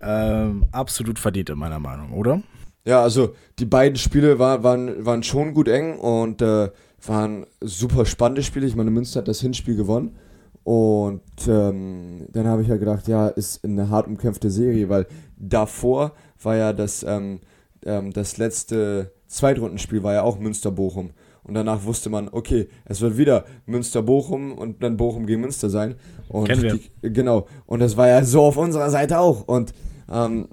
Ähm, 0.00 0.66
absolut 0.72 1.20
verdient 1.20 1.50
in 1.50 1.58
meiner 1.58 1.78
Meinung, 1.78 2.12
oder? 2.12 2.42
Ja, 2.84 3.00
also 3.00 3.36
die 3.60 3.66
beiden 3.66 3.98
Spiele 3.98 4.40
war, 4.40 4.64
waren, 4.64 5.06
waren 5.06 5.22
schon 5.22 5.54
gut 5.54 5.68
eng 5.68 6.00
und 6.00 6.42
äh, 6.42 6.72
waren 7.06 7.46
super 7.60 8.04
spannende 8.04 8.42
Spiele. 8.42 8.66
Ich 8.66 8.74
meine, 8.74 8.90
Münster 8.90 9.20
hat 9.20 9.28
das 9.28 9.40
Hinspiel 9.40 9.76
gewonnen. 9.76 10.16
Und 10.64 11.22
ähm, 11.46 12.26
dann 12.32 12.48
habe 12.48 12.62
ich 12.62 12.68
ja 12.68 12.78
gedacht, 12.78 13.06
ja, 13.06 13.28
ist 13.28 13.64
eine 13.64 13.90
hart 13.90 14.08
umkämpfte 14.08 14.50
Serie, 14.50 14.88
weil 14.88 15.06
davor 15.36 16.14
war 16.44 16.56
ja 16.56 16.72
das, 16.72 17.02
ähm, 17.02 17.40
ähm, 17.84 18.12
das 18.12 18.38
letzte 18.38 19.12
Zweitrundenspiel 19.26 20.02
war 20.02 20.14
ja 20.14 20.22
auch 20.22 20.38
Münster-Bochum. 20.38 21.10
Und 21.44 21.54
danach 21.54 21.84
wusste 21.84 22.08
man, 22.08 22.28
okay, 22.30 22.68
es 22.84 23.00
wird 23.00 23.16
wieder 23.16 23.44
Münster-Bochum 23.66 24.52
und 24.52 24.82
dann 24.82 24.96
Bochum 24.96 25.26
gegen 25.26 25.40
Münster 25.40 25.70
sein. 25.70 25.96
Und 26.28 26.46
Kennen 26.46 26.62
wir. 26.62 26.74
Die, 26.74 27.12
genau. 27.12 27.48
Und 27.66 27.80
das 27.80 27.96
war 27.96 28.08
ja 28.08 28.24
so 28.24 28.42
auf 28.42 28.56
unserer 28.56 28.90
Seite 28.90 29.18
auch. 29.18 29.48
Und 29.48 29.72
ähm, 30.10 30.48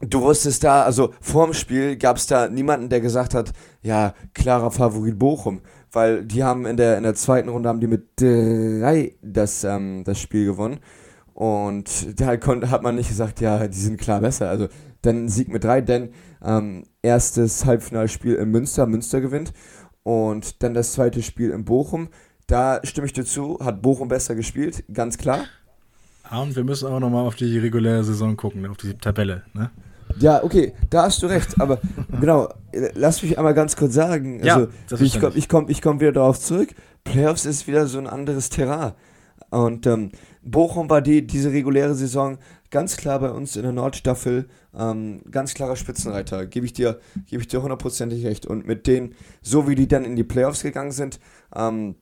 du 0.00 0.20
wusstest 0.20 0.62
da, 0.64 0.82
also 0.82 1.14
vorm 1.20 1.54
Spiel 1.54 1.96
gab 1.96 2.18
es 2.18 2.26
da 2.26 2.48
niemanden, 2.48 2.90
der 2.90 3.00
gesagt 3.00 3.32
hat, 3.32 3.52
ja, 3.82 4.14
klarer 4.34 4.70
Favorit 4.70 5.18
Bochum. 5.18 5.62
Weil 5.90 6.24
die 6.24 6.42
haben 6.42 6.66
in 6.66 6.76
der, 6.76 6.98
in 6.98 7.04
der 7.04 7.14
zweiten 7.14 7.48
Runde 7.48 7.68
haben 7.68 7.80
die 7.80 7.86
mit 7.86 8.08
drei 8.16 9.14
das, 9.22 9.64
ähm, 9.64 10.02
das 10.04 10.20
Spiel 10.20 10.44
gewonnen. 10.44 10.80
Und 11.32 12.20
da 12.20 12.36
konnte, 12.36 12.70
hat 12.70 12.82
man 12.82 12.96
nicht 12.96 13.08
gesagt, 13.08 13.40
ja, 13.40 13.66
die 13.66 13.78
sind 13.78 13.98
klar 13.98 14.20
besser. 14.20 14.50
Also 14.50 14.68
dann 15.06 15.28
Sieg 15.28 15.48
mit 15.48 15.64
drei, 15.64 15.80
denn 15.80 16.10
ähm, 16.42 16.84
erstes 17.02 17.64
Halbfinalspiel 17.64 18.34
in 18.34 18.50
Münster, 18.50 18.86
Münster 18.86 19.20
gewinnt. 19.20 19.52
Und 20.02 20.62
dann 20.62 20.74
das 20.74 20.92
zweite 20.92 21.22
Spiel 21.22 21.50
in 21.50 21.64
Bochum. 21.64 22.08
Da 22.46 22.80
stimme 22.84 23.06
ich 23.06 23.14
dir 23.14 23.24
zu, 23.24 23.58
hat 23.60 23.80
Bochum 23.80 24.08
besser 24.08 24.34
gespielt, 24.34 24.84
ganz 24.92 25.16
klar. 25.16 25.44
Ah, 26.24 26.42
und 26.42 26.56
wir 26.56 26.64
müssen 26.64 26.88
auch 26.88 27.00
nochmal 27.00 27.26
auf 27.26 27.36
die 27.36 27.58
reguläre 27.58 28.04
Saison 28.04 28.36
gucken, 28.36 28.66
auf 28.66 28.76
die 28.76 28.94
Tabelle, 28.94 29.44
ne? 29.54 29.70
Ja, 30.18 30.44
okay, 30.44 30.74
da 30.90 31.04
hast 31.04 31.22
du 31.22 31.26
recht, 31.26 31.60
aber 31.60 31.80
genau, 32.20 32.48
lass 32.94 33.22
mich 33.22 33.36
einmal 33.36 33.54
ganz 33.54 33.76
kurz 33.76 33.94
sagen. 33.94 34.40
Also, 34.42 34.68
ja, 34.90 35.00
ich 35.00 35.20
komme 35.20 35.34
ich 35.34 35.48
komm, 35.48 35.68
ich 35.68 35.82
komm 35.82 36.00
wieder 36.00 36.12
darauf 36.12 36.38
zurück. 36.38 36.68
Playoffs 37.02 37.46
ist 37.46 37.66
wieder 37.66 37.86
so 37.86 37.98
ein 37.98 38.06
anderes 38.06 38.48
Terrain. 38.48 38.92
Und 39.50 39.86
ähm, 39.86 40.10
Bochum 40.42 40.90
war 40.90 41.00
die, 41.00 41.26
diese 41.26 41.50
reguläre 41.50 41.94
Saison 41.94 42.38
ganz 42.74 42.96
klar 42.96 43.20
bei 43.20 43.30
uns 43.30 43.54
in 43.54 43.62
der 43.62 43.70
Nordstaffel, 43.70 44.48
ähm, 44.76 45.22
ganz 45.30 45.54
klarer 45.54 45.76
Spitzenreiter, 45.76 46.44
gebe 46.44 46.66
ich 46.66 46.72
dir, 46.72 46.98
hundertprozentig 47.30 48.26
recht. 48.26 48.46
Und 48.46 48.66
mit 48.66 48.88
denen, 48.88 49.14
so 49.42 49.68
wie 49.68 49.76
die 49.76 49.86
dann 49.86 50.04
in 50.04 50.16
die 50.16 50.24
Playoffs 50.24 50.62
gegangen 50.62 50.90
sind, 50.90 51.20
ähm, 51.54 51.94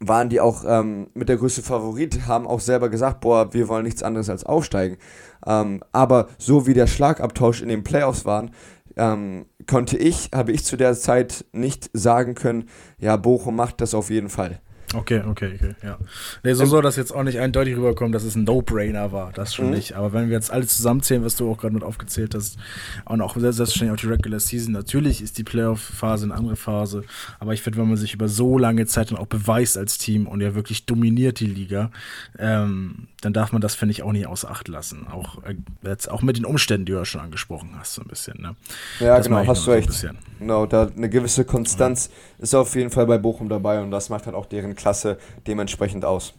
waren 0.00 0.28
die 0.28 0.42
auch 0.42 0.62
ähm, 0.66 1.08
mit 1.14 1.30
der 1.30 1.38
größte 1.38 1.62
Favorit, 1.62 2.26
haben 2.26 2.46
auch 2.46 2.60
selber 2.60 2.90
gesagt, 2.90 3.22
boah, 3.22 3.54
wir 3.54 3.66
wollen 3.68 3.84
nichts 3.84 4.02
anderes 4.02 4.28
als 4.28 4.44
aufsteigen. 4.44 4.98
Ähm, 5.46 5.82
aber 5.92 6.28
so 6.36 6.66
wie 6.66 6.74
der 6.74 6.86
Schlagabtausch 6.86 7.62
in 7.62 7.70
den 7.70 7.82
Playoffs 7.82 8.26
waren, 8.26 8.50
ähm, 8.98 9.46
konnte 9.66 9.96
ich, 9.96 10.32
habe 10.34 10.52
ich 10.52 10.66
zu 10.66 10.76
der 10.76 10.94
Zeit 10.94 11.46
nicht 11.52 11.88
sagen 11.94 12.34
können, 12.34 12.68
ja, 12.98 13.16
Bochum 13.16 13.56
macht 13.56 13.80
das 13.80 13.94
auf 13.94 14.10
jeden 14.10 14.28
Fall. 14.28 14.60
Okay, 14.94 15.22
okay, 15.26 15.52
okay, 15.54 15.74
ja. 15.82 15.98
Nee, 16.42 16.54
so 16.54 16.66
soll 16.66 16.82
das 16.82 16.96
jetzt 16.96 17.12
auch 17.12 17.22
nicht 17.22 17.38
eindeutig 17.38 17.76
rüberkommen, 17.76 18.12
dass 18.12 18.24
es 18.24 18.34
ein 18.34 18.44
No-Brainer 18.44 19.12
war, 19.12 19.32
das 19.32 19.54
schon 19.54 19.66
mhm. 19.66 19.72
nicht. 19.72 19.94
Aber 19.94 20.12
wenn 20.12 20.28
wir 20.28 20.34
jetzt 20.34 20.50
alles 20.50 20.76
zusammenzählen, 20.76 21.24
was 21.24 21.36
du 21.36 21.50
auch 21.50 21.58
gerade 21.58 21.74
mit 21.74 21.82
aufgezählt 21.82 22.34
hast, 22.34 22.58
und 23.04 23.20
auch 23.20 23.34
selbstverständlich 23.36 23.92
auch 23.92 24.00
die 24.00 24.12
Regular 24.12 24.40
Season, 24.40 24.72
natürlich 24.72 25.22
ist 25.22 25.38
die 25.38 25.44
Playoff-Phase 25.44 26.24
eine 26.24 26.34
andere 26.34 26.56
Phase, 26.56 27.04
aber 27.38 27.54
ich 27.54 27.62
finde, 27.62 27.78
wenn 27.78 27.88
man 27.88 27.96
sich 27.96 28.14
über 28.14 28.28
so 28.28 28.58
lange 28.58 28.86
Zeit 28.86 29.10
dann 29.10 29.18
auch 29.18 29.26
beweist 29.26 29.76
als 29.76 29.98
Team 29.98 30.26
und 30.26 30.40
ja 30.40 30.54
wirklich 30.54 30.86
dominiert 30.86 31.40
die 31.40 31.46
Liga, 31.46 31.90
ähm, 32.38 33.08
dann 33.24 33.32
darf 33.32 33.52
man 33.52 33.60
das, 33.60 33.74
finde 33.74 33.92
ich, 33.92 34.02
auch 34.02 34.12
nicht 34.12 34.26
außer 34.26 34.50
Acht 34.50 34.68
lassen. 34.68 35.06
Auch, 35.08 35.42
äh, 35.44 35.54
jetzt 35.82 36.10
auch 36.10 36.22
mit 36.22 36.36
den 36.36 36.44
Umständen, 36.44 36.86
die 36.86 36.92
du 36.92 36.98
ja 36.98 37.04
schon 37.04 37.20
angesprochen 37.20 37.70
hast, 37.78 37.94
so 37.94 38.02
ein 38.02 38.08
bisschen. 38.08 38.40
Ne? 38.40 38.54
Ja, 39.00 39.16
das 39.16 39.26
genau, 39.26 39.46
hast 39.46 39.66
du 39.66 39.70
recht. 39.70 39.90
So 39.92 40.08
genau, 40.38 40.66
da 40.66 40.90
eine 40.94 41.08
gewisse 41.08 41.44
Konstanz 41.44 42.10
ja. 42.38 42.44
ist 42.44 42.54
auf 42.54 42.74
jeden 42.74 42.90
Fall 42.90 43.06
bei 43.06 43.18
Bochum 43.18 43.48
dabei 43.48 43.80
und 43.80 43.90
das 43.90 44.10
macht 44.10 44.26
halt 44.26 44.36
auch 44.36 44.46
deren 44.46 44.74
Klasse 44.84 45.16
dementsprechend 45.46 46.04
aus. 46.04 46.34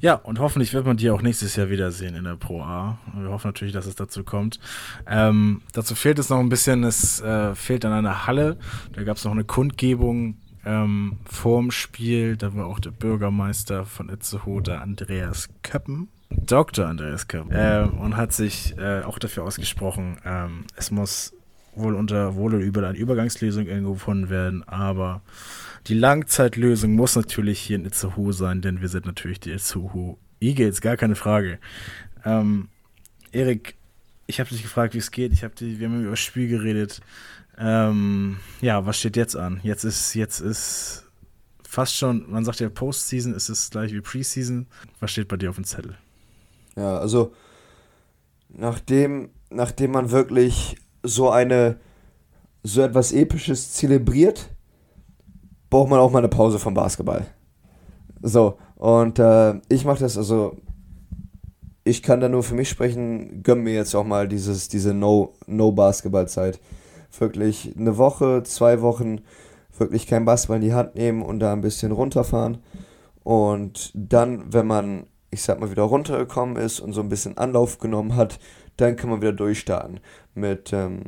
Ja, 0.00 0.14
und 0.14 0.40
hoffentlich 0.40 0.74
wird 0.74 0.84
man 0.84 0.96
die 0.96 1.10
auch 1.10 1.22
nächstes 1.22 1.54
Jahr 1.54 1.70
wiedersehen 1.70 2.16
in 2.16 2.24
der 2.24 2.34
Pro 2.34 2.60
A. 2.60 2.98
Wir 3.14 3.30
hoffen 3.30 3.46
natürlich, 3.46 3.72
dass 3.72 3.86
es 3.86 3.94
dazu 3.94 4.24
kommt. 4.24 4.58
Ähm, 5.06 5.62
dazu 5.72 5.94
fehlt 5.94 6.18
es 6.18 6.28
noch 6.28 6.40
ein 6.40 6.48
bisschen, 6.48 6.82
es 6.82 7.20
äh, 7.20 7.54
fehlt 7.54 7.84
an 7.84 7.92
einer 7.92 8.26
Halle. 8.26 8.56
Da 8.94 9.04
gab 9.04 9.16
es 9.16 9.24
noch 9.24 9.30
eine 9.30 9.44
Kundgebung 9.44 10.38
ähm, 10.64 11.18
vorm 11.24 11.70
Spiel, 11.70 12.36
da 12.36 12.52
war 12.56 12.66
auch 12.66 12.80
der 12.80 12.90
Bürgermeister 12.90 13.84
von 13.84 14.08
Itzehoe, 14.08 14.60
Andreas 14.76 15.50
Köppen, 15.62 16.08
Dr. 16.30 16.86
Andreas 16.86 17.28
Köppen, 17.28 17.52
äh, 17.52 17.86
und 17.96 18.16
hat 18.16 18.32
sich 18.32 18.76
äh, 18.76 19.02
auch 19.02 19.20
dafür 19.20 19.44
ausgesprochen, 19.44 20.18
ähm, 20.24 20.64
es 20.74 20.90
muss 20.90 21.32
wohl 21.74 21.94
unter 21.94 22.34
wohl 22.34 22.54
oder 22.54 22.64
über 22.64 22.86
eine 22.86 22.98
Übergangslösung 22.98 23.66
irgendwo 23.66 23.94
gefunden 23.94 24.28
werden, 24.28 24.66
aber 24.66 25.22
die 25.86 25.94
Langzeitlösung 25.94 26.92
muss 26.92 27.16
natürlich 27.16 27.60
hier 27.60 27.76
in 27.76 27.86
Itzehoe 27.86 28.32
sein, 28.32 28.60
denn 28.60 28.80
wir 28.80 28.88
sind 28.88 29.06
natürlich 29.06 29.40
die 29.40 29.52
Itzehoe 29.52 30.16
Eagles, 30.40 30.80
gar 30.80 30.96
keine 30.96 31.16
Frage. 31.16 31.58
Ähm, 32.24 32.68
Erik, 33.32 33.76
ich 34.26 34.40
habe 34.40 34.50
dich 34.50 34.62
gefragt, 34.62 34.94
wie 34.94 34.98
es 34.98 35.10
geht. 35.10 35.32
Ich 35.32 35.44
hab 35.44 35.54
die, 35.56 35.78
wir 35.78 35.88
haben 35.88 36.00
über 36.00 36.10
das 36.10 36.20
Spiel 36.20 36.48
geredet. 36.48 37.00
Ähm, 37.58 38.38
ja, 38.60 38.86
was 38.86 38.98
steht 38.98 39.16
jetzt 39.16 39.36
an? 39.36 39.60
Jetzt 39.62 39.84
ist, 39.84 40.14
jetzt 40.14 40.40
ist 40.40 41.04
fast 41.62 41.96
schon, 41.96 42.30
man 42.30 42.44
sagt 42.44 42.60
ja 42.60 42.68
Postseason, 42.68 43.34
ist 43.34 43.48
es 43.48 43.70
gleich 43.70 43.92
wie 43.92 44.00
Preseason. 44.00 44.66
Was 44.98 45.12
steht 45.12 45.28
bei 45.28 45.36
dir 45.36 45.50
auf 45.50 45.56
dem 45.56 45.64
Zettel? 45.64 45.96
Ja, 46.76 46.98
also 46.98 47.34
nachdem, 48.48 49.30
nachdem 49.50 49.92
man 49.92 50.10
wirklich 50.10 50.76
so 51.02 51.30
eine, 51.30 51.76
so 52.62 52.82
etwas 52.82 53.12
Episches 53.12 53.72
zelebriert, 53.72 54.48
braucht 55.70 55.90
man 55.90 56.00
auch 56.00 56.10
mal 56.10 56.18
eine 56.18 56.28
Pause 56.28 56.58
vom 56.58 56.74
Basketball. 56.74 57.26
So, 58.22 58.58
und 58.76 59.18
äh, 59.18 59.54
ich 59.68 59.84
mache 59.84 60.00
das, 60.00 60.18
also 60.18 60.56
ich 61.84 62.02
kann 62.02 62.20
da 62.20 62.28
nur 62.28 62.42
für 62.42 62.54
mich 62.54 62.68
sprechen, 62.68 63.42
gönn 63.42 63.62
mir 63.62 63.74
jetzt 63.74 63.94
auch 63.94 64.04
mal 64.04 64.28
dieses, 64.28 64.68
diese 64.68 64.92
No-Basketball-Zeit. 64.92 66.54
No 66.54 66.60
wirklich 67.18 67.74
eine 67.76 67.96
Woche, 67.98 68.42
zwei 68.44 68.82
Wochen 68.82 69.22
wirklich 69.76 70.06
kein 70.06 70.24
Basketball 70.24 70.58
in 70.58 70.62
die 70.62 70.74
Hand 70.74 70.94
nehmen 70.94 71.22
und 71.22 71.40
da 71.40 71.52
ein 71.52 71.62
bisschen 71.62 71.92
runterfahren. 71.92 72.58
Und 73.22 73.90
dann, 73.94 74.52
wenn 74.52 74.66
man, 74.66 75.06
ich 75.30 75.42
sag 75.42 75.58
mal, 75.60 75.70
wieder 75.70 75.82
runtergekommen 75.82 76.56
ist 76.56 76.80
und 76.80 76.92
so 76.92 77.00
ein 77.00 77.08
bisschen 77.08 77.38
Anlauf 77.38 77.78
genommen 77.78 78.16
hat, 78.16 78.38
dann 78.80 78.96
kann 78.96 79.10
man 79.10 79.20
wieder 79.20 79.32
durchstarten 79.32 80.00
mit, 80.34 80.72
ähm, 80.72 81.02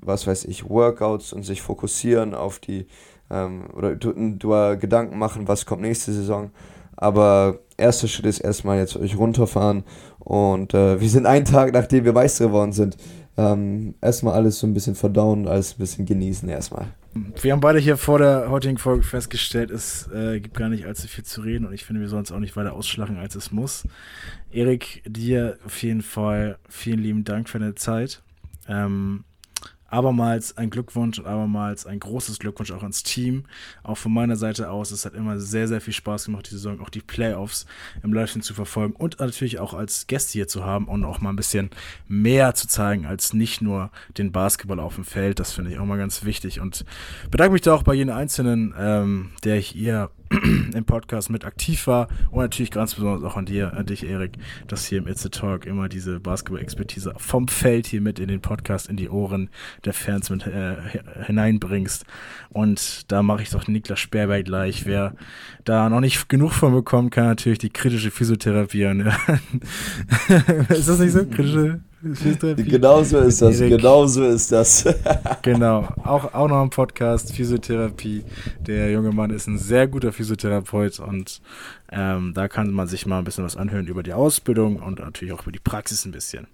was 0.00 0.26
weiß 0.26 0.44
ich, 0.46 0.68
Workouts 0.68 1.32
und 1.32 1.44
sich 1.44 1.62
fokussieren 1.62 2.34
auf 2.34 2.58
die, 2.58 2.86
ähm, 3.30 3.64
oder 3.76 3.96
du, 3.96 4.12
du 4.12 4.78
Gedanken 4.78 5.18
machen, 5.18 5.48
was 5.48 5.66
kommt 5.66 5.82
nächste 5.82 6.12
Saison. 6.12 6.50
Aber 6.96 7.58
erster 7.76 8.06
Schritt 8.08 8.26
ist 8.26 8.40
erstmal 8.40 8.78
jetzt 8.78 8.96
euch 8.96 9.16
runterfahren. 9.16 9.84
Und 10.18 10.74
äh, 10.74 11.00
wir 11.00 11.08
sind 11.08 11.26
einen 11.26 11.44
Tag, 11.44 11.72
nachdem 11.72 12.04
wir 12.04 12.12
Meister 12.12 12.46
geworden 12.46 12.72
sind, 12.72 12.96
ähm, 13.36 13.94
erstmal 14.00 14.34
alles 14.34 14.58
so 14.58 14.66
ein 14.66 14.74
bisschen 14.74 14.94
verdauen, 14.94 15.48
alles 15.48 15.74
ein 15.74 15.78
bisschen 15.78 16.06
genießen 16.06 16.48
erstmal. 16.48 16.86
Wir 17.14 17.52
haben 17.52 17.60
beide 17.60 17.78
hier 17.78 17.98
vor 17.98 18.18
der 18.18 18.48
heutigen 18.48 18.78
Folge 18.78 19.02
festgestellt, 19.02 19.70
es 19.70 20.08
äh, 20.12 20.40
gibt 20.40 20.56
gar 20.56 20.70
nicht 20.70 20.86
allzu 20.86 21.08
viel 21.08 21.24
zu 21.24 21.42
reden 21.42 21.66
und 21.66 21.74
ich 21.74 21.84
finde, 21.84 22.00
wir 22.00 22.08
sollen 22.08 22.22
es 22.22 22.32
auch 22.32 22.38
nicht 22.38 22.56
weiter 22.56 22.72
ausschlagen, 22.72 23.18
als 23.18 23.34
es 23.34 23.52
muss. 23.52 23.84
Erik, 24.50 25.02
dir 25.06 25.58
auf 25.66 25.82
jeden 25.82 26.02
Fall 26.02 26.58
vielen 26.68 27.00
lieben 27.00 27.24
Dank 27.24 27.50
für 27.50 27.58
deine 27.58 27.74
Zeit. 27.74 28.22
Ähm, 28.66 29.24
abermals 29.92 30.56
ein 30.56 30.70
Glückwunsch 30.70 31.18
und 31.18 31.26
abermals 31.26 31.86
ein 31.86 32.00
großes 32.00 32.38
Glückwunsch 32.38 32.72
auch 32.72 32.82
ans 32.82 33.02
Team. 33.02 33.44
Auch 33.82 33.98
von 33.98 34.12
meiner 34.12 34.36
Seite 34.36 34.70
aus, 34.70 34.90
es 34.90 35.04
hat 35.04 35.14
immer 35.14 35.38
sehr, 35.38 35.68
sehr 35.68 35.80
viel 35.80 35.92
Spaß 35.92 36.26
gemacht, 36.26 36.46
die 36.50 36.54
Saison, 36.54 36.80
auch 36.80 36.88
die 36.88 37.00
Playoffs 37.00 37.66
im 38.02 38.12
Livestream 38.12 38.42
zu 38.42 38.54
verfolgen 38.54 38.94
und 38.94 39.20
natürlich 39.20 39.58
auch 39.58 39.74
als 39.74 40.06
Gäste 40.06 40.32
hier 40.32 40.48
zu 40.48 40.64
haben 40.64 40.88
und 40.88 41.04
auch 41.04 41.20
mal 41.20 41.30
ein 41.30 41.36
bisschen 41.36 41.70
mehr 42.08 42.54
zu 42.54 42.68
zeigen 42.68 43.06
als 43.06 43.34
nicht 43.34 43.60
nur 43.60 43.90
den 44.16 44.32
Basketball 44.32 44.80
auf 44.80 44.94
dem 44.94 45.04
Feld. 45.04 45.38
Das 45.38 45.52
finde 45.52 45.70
ich 45.70 45.78
auch 45.78 45.84
mal 45.84 45.98
ganz 45.98 46.24
wichtig 46.24 46.60
und 46.60 46.84
bedanke 47.30 47.52
mich 47.52 47.62
da 47.62 47.74
auch 47.74 47.82
bei 47.82 47.94
jedem 47.94 48.14
Einzelnen, 48.14 48.74
ähm, 48.78 49.30
der 49.44 49.56
hier 49.56 50.10
im 50.74 50.84
Podcast 50.84 51.30
mit 51.30 51.44
aktiv 51.44 51.86
war 51.86 52.08
und 52.30 52.40
natürlich 52.40 52.70
ganz 52.70 52.94
besonders 52.94 53.22
auch 53.24 53.36
an 53.36 53.46
dir, 53.46 53.74
an 53.74 53.86
dich, 53.86 54.08
Erik, 54.08 54.32
dass 54.66 54.86
hier 54.86 54.98
im 54.98 55.06
It's 55.06 55.24
a 55.26 55.28
Talk 55.28 55.66
immer 55.66 55.88
diese 55.88 56.20
Basketball-Expertise 56.20 57.14
vom 57.16 57.48
Feld 57.48 57.86
hier 57.86 58.00
mit 58.00 58.18
in 58.18 58.28
den 58.28 58.40
Podcast, 58.40 58.88
in 58.88 58.96
die 58.96 59.08
Ohren 59.08 59.50
der 59.84 59.92
Fans 59.92 60.30
mit 60.30 60.46
äh, 60.46 60.76
hineinbringst. 61.24 62.04
Und 62.50 63.10
da 63.10 63.22
mache 63.22 63.42
ich 63.42 63.50
doch 63.50 63.66
Niklas 63.66 64.00
Sperrberg 64.00 64.44
gleich. 64.44 64.86
Wer 64.86 65.14
da 65.64 65.88
noch 65.88 66.00
nicht 66.00 66.28
genug 66.28 66.52
von 66.52 66.72
bekommt, 66.72 67.12
kann 67.12 67.26
natürlich 67.26 67.58
die 67.58 67.70
kritische 67.70 68.10
Physiotherapie 68.10 68.86
anhören. 68.86 69.40
ist 70.68 70.88
das 70.88 70.98
nicht 70.98 71.12
so? 71.12 71.24
Kritische 71.26 71.80
Genau 72.02 73.04
so 73.04 73.18
ist 73.18 73.40
das, 73.40 73.58
genau 73.58 74.06
so 74.06 74.24
ist 74.24 74.50
das. 74.50 74.84
genau, 75.42 75.86
auch, 76.02 76.34
auch 76.34 76.48
noch 76.48 76.60
ein 76.60 76.70
Podcast, 76.70 77.32
Physiotherapie. 77.32 78.24
Der 78.66 78.90
junge 78.90 79.12
Mann 79.12 79.30
ist 79.30 79.46
ein 79.46 79.56
sehr 79.56 79.86
guter 79.86 80.12
Physiotherapeut 80.12 80.98
und 80.98 81.40
ähm, 81.92 82.32
da 82.34 82.48
kann 82.48 82.72
man 82.72 82.88
sich 82.88 83.06
mal 83.06 83.18
ein 83.18 83.24
bisschen 83.24 83.44
was 83.44 83.56
anhören 83.56 83.86
über 83.86 84.02
die 84.02 84.12
Ausbildung 84.12 84.76
und 84.76 84.98
natürlich 84.98 85.32
auch 85.32 85.42
über 85.42 85.52
die 85.52 85.60
Praxis 85.60 86.04
ein 86.04 86.10
bisschen. 86.10 86.48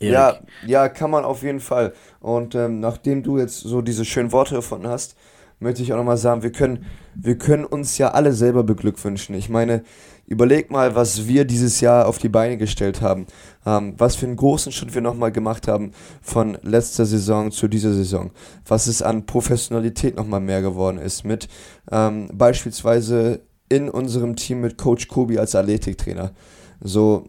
Erik. 0.00 0.12
Ja, 0.12 0.38
ja, 0.66 0.88
kann 0.90 1.10
man 1.10 1.24
auf 1.24 1.42
jeden 1.42 1.60
Fall. 1.60 1.94
Und 2.20 2.54
ähm, 2.54 2.80
nachdem 2.80 3.22
du 3.22 3.38
jetzt 3.38 3.60
so 3.60 3.80
diese 3.80 4.04
schönen 4.04 4.32
Worte 4.32 4.56
gefunden 4.56 4.88
hast, 4.88 5.16
möchte 5.62 5.82
ich 5.82 5.92
auch 5.92 5.96
nochmal 5.96 6.16
sagen, 6.16 6.42
wir 6.42 6.52
können, 6.52 6.84
wir 7.14 7.38
können 7.38 7.64
uns 7.64 7.98
ja 7.98 8.10
alle 8.10 8.32
selber 8.32 8.64
beglückwünschen. 8.64 9.34
Ich 9.34 9.48
meine, 9.48 9.82
überleg 10.26 10.70
mal, 10.70 10.94
was 10.94 11.26
wir 11.26 11.44
dieses 11.44 11.80
Jahr 11.80 12.06
auf 12.06 12.18
die 12.18 12.28
Beine 12.28 12.56
gestellt 12.56 13.00
haben. 13.00 13.26
Ähm, 13.64 13.94
was 13.98 14.16
für 14.16 14.26
einen 14.26 14.36
großen 14.36 14.72
Schritt 14.72 14.94
wir 14.94 15.00
nochmal 15.00 15.32
gemacht 15.32 15.68
haben 15.68 15.92
von 16.20 16.58
letzter 16.62 17.06
Saison 17.06 17.50
zu 17.50 17.68
dieser 17.68 17.92
Saison. 17.92 18.30
Was 18.66 18.86
es 18.86 19.02
an 19.02 19.26
Professionalität 19.26 20.16
nochmal 20.16 20.40
mehr 20.40 20.62
geworden 20.62 20.98
ist. 20.98 21.24
Mit 21.24 21.48
ähm, 21.90 22.28
beispielsweise 22.32 23.40
in 23.68 23.88
unserem 23.88 24.36
Team 24.36 24.60
mit 24.60 24.76
Coach 24.76 25.08
Kobi 25.08 25.38
als 25.38 25.54
Athletiktrainer. 25.54 26.32
So, 26.80 27.26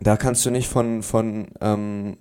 da 0.00 0.16
kannst 0.16 0.46
du 0.46 0.50
nicht 0.50 0.68
von, 0.68 1.02
von 1.02 1.48
ähm, 1.60 2.16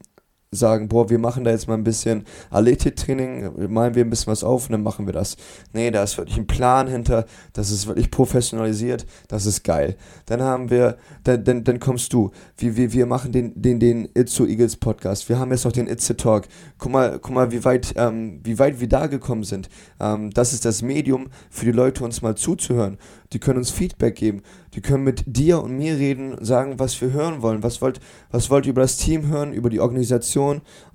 sagen, 0.52 0.88
boah, 0.88 1.10
wir 1.10 1.20
machen 1.20 1.44
da 1.44 1.52
jetzt 1.52 1.68
mal 1.68 1.74
ein 1.74 1.84
bisschen 1.84 2.24
Athletiktraining, 2.50 3.72
malen 3.72 3.96
wir 3.96 4.06
ein 4.06 4.10
bisschen 4.10 4.32
was 4.32 4.44
auf 4.44 4.68
und 4.68 4.72
dann 4.72 4.84
machen 4.84 5.06
wir 5.06 5.14
das. 5.14 5.36
Nee, 5.74 5.92
da 5.92 6.04
ist 6.04 6.18
wirklich 6.18 6.38
ein 6.38 6.48
Plan 6.48 6.88
hinter, 6.88 7.26
das 7.54 7.70
ist 7.70 7.88
wirklich 7.88 8.10
professionalisiert, 8.12 9.06
das 9.28 9.46
ist 9.46 9.64
geil. 9.64 9.98
Dann 10.26 10.42
haben 10.42 10.70
wir, 10.70 10.98
dann, 11.24 11.44
dann, 11.44 11.64
dann 11.64 11.80
kommst 11.80 12.14
du, 12.14 12.32
wir, 12.58 12.78
wir, 12.78 12.94
wir 12.94 13.06
machen 13.06 13.32
den, 13.32 13.62
den, 13.62 13.80
den 13.80 14.08
Itzo 14.14 14.46
Eagles 14.46 14.78
Podcast, 14.78 15.28
wir 15.28 15.38
haben 15.38 15.52
jetzt 15.52 15.66
auch 15.66 15.72
den 15.72 15.88
Itze 15.88 16.16
Talk. 16.16 16.48
Guck 16.78 16.92
mal, 16.92 17.20
guck 17.20 17.34
mal, 17.34 17.52
wie 17.52 17.66
weit, 17.66 17.94
ähm, 17.98 18.40
wie 18.44 18.58
weit 18.58 18.80
wir 18.80 18.88
da 18.88 19.08
gekommen 19.08 19.44
sind. 19.44 19.70
Ähm, 20.00 20.32
das 20.32 20.54
ist 20.54 20.64
das 20.64 20.82
Medium 20.82 21.28
für 21.50 21.66
die 21.66 21.72
Leute, 21.72 22.04
uns 22.04 22.22
mal 22.22 22.36
zuzuhören 22.36 22.98
die 23.34 23.40
können 23.40 23.60
uns 23.60 23.72
Feedback 23.72 24.16
geben, 24.16 24.42
die 24.74 24.82
können 24.82 25.04
mit 25.04 25.24
dir 25.26 25.62
und 25.62 25.78
mir 25.78 25.98
reden, 25.98 26.38
sagen, 26.44 26.80
was 26.80 27.00
wir 27.02 27.12
hören 27.12 27.42
wollen, 27.42 27.64
was 27.64 27.82
wollt, 27.82 28.00
was 28.32 28.50
wollt 28.50 28.66
ihr 28.66 28.72
über 28.72 28.82
das 28.82 28.98
Team 28.98 29.28
hören, 29.28 29.54
über 29.54 29.70
die 29.70 29.80
Organisation. 29.80 30.37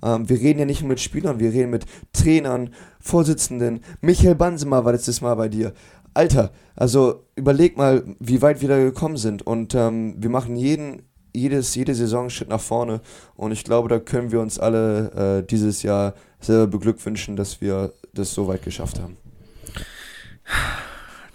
Ähm, 0.03 0.29
wir 0.29 0.39
reden 0.39 0.59
ja 0.59 0.65
nicht 0.65 0.81
nur 0.81 0.89
mit 0.89 0.99
Spielern, 0.99 1.39
wir 1.39 1.51
reden 1.51 1.69
mit 1.69 1.85
Trainern, 2.13 2.69
Vorsitzenden. 2.99 3.81
Michael 4.01 4.35
Bansemer 4.35 4.85
war 4.85 4.93
letztes 4.93 5.21
Mal 5.21 5.35
bei 5.35 5.49
dir. 5.49 5.73
Alter, 6.13 6.51
also 6.75 7.25
überleg 7.35 7.75
mal, 7.77 8.03
wie 8.19 8.41
weit 8.41 8.61
wir 8.61 8.69
da 8.69 8.77
gekommen 8.77 9.17
sind 9.17 9.41
und 9.41 9.73
ähm, 9.73 10.15
wir 10.17 10.29
machen 10.29 10.55
jeden 10.55 11.03
jedes, 11.35 11.73
jede 11.75 11.95
Saison 11.95 12.21
einen 12.21 12.29
Schritt 12.29 12.49
nach 12.49 12.61
vorne. 12.61 13.01
Und 13.35 13.51
ich 13.51 13.63
glaube, 13.63 13.89
da 13.89 13.99
können 13.99 14.31
wir 14.31 14.39
uns 14.39 14.59
alle 14.59 15.39
äh, 15.39 15.47
dieses 15.47 15.81
Jahr 15.81 16.13
selber 16.39 16.67
beglückwünschen, 16.67 17.35
dass 17.35 17.59
wir 17.59 17.93
das 18.13 18.33
so 18.33 18.47
weit 18.47 18.63
geschafft 18.63 18.99
haben. 18.99 19.17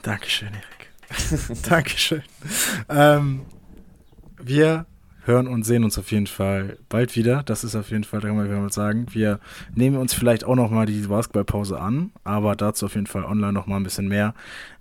Dankeschön, 0.03 0.49
Erik. 0.49 1.63
Dankeschön. 1.69 2.23
Ähm, 2.89 3.41
wir 4.41 4.87
hören 5.29 5.47
und 5.47 5.65
sehen 5.65 5.85
uns 5.85 5.99
auf 5.99 6.11
jeden 6.11 6.27
Fall 6.27 6.77
bald 6.89 7.15
wieder. 7.15 7.45
Das 7.45 7.63
ist 7.63 7.77
auf 7.77 7.91
jeden 7.91 8.03
Fall, 8.03 8.21
da 8.21 8.29
kann 8.29 8.37
man 8.37 8.51
mal 8.51 8.73
sagen. 8.73 9.07
Wir 9.11 9.39
nehmen 9.75 9.97
uns 9.97 10.13
vielleicht 10.15 10.43
auch 10.43 10.57
noch 10.57 10.71
mal 10.71 10.87
die 10.87 11.01
Basketballpause 11.01 11.81
an, 11.81 12.11
aber 12.25 12.57
dazu 12.57 12.87
auf 12.87 12.97
jeden 12.97 13.07
Fall 13.07 13.25
online 13.25 13.53
noch 13.53 13.67
mal 13.67 13.77
ein 13.77 13.85
bisschen 13.85 14.09
mehr. 14.09 14.35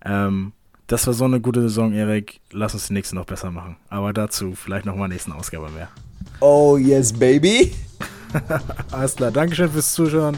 Ähm, 0.03 0.53
das 0.87 1.05
war 1.05 1.13
so 1.13 1.25
eine 1.25 1.39
gute 1.39 1.61
Saison, 1.61 1.93
Erik. 1.93 2.39
Lass 2.51 2.73
uns 2.73 2.87
die 2.87 2.93
nächste 2.93 3.15
noch 3.15 3.25
besser 3.25 3.51
machen. 3.51 3.75
Aber 3.89 4.13
dazu 4.13 4.53
vielleicht 4.55 4.85
noch 4.85 4.95
mal 4.95 5.07
nächsten 5.07 5.33
Ausgabe 5.33 5.69
mehr. 5.69 5.89
Oh 6.39 6.77
yes, 6.77 7.13
baby. 7.13 7.73
Alles 8.91 9.15
klar. 9.15 9.31
Dankeschön 9.31 9.69
fürs 9.69 9.93
Zuschauen 9.93 10.37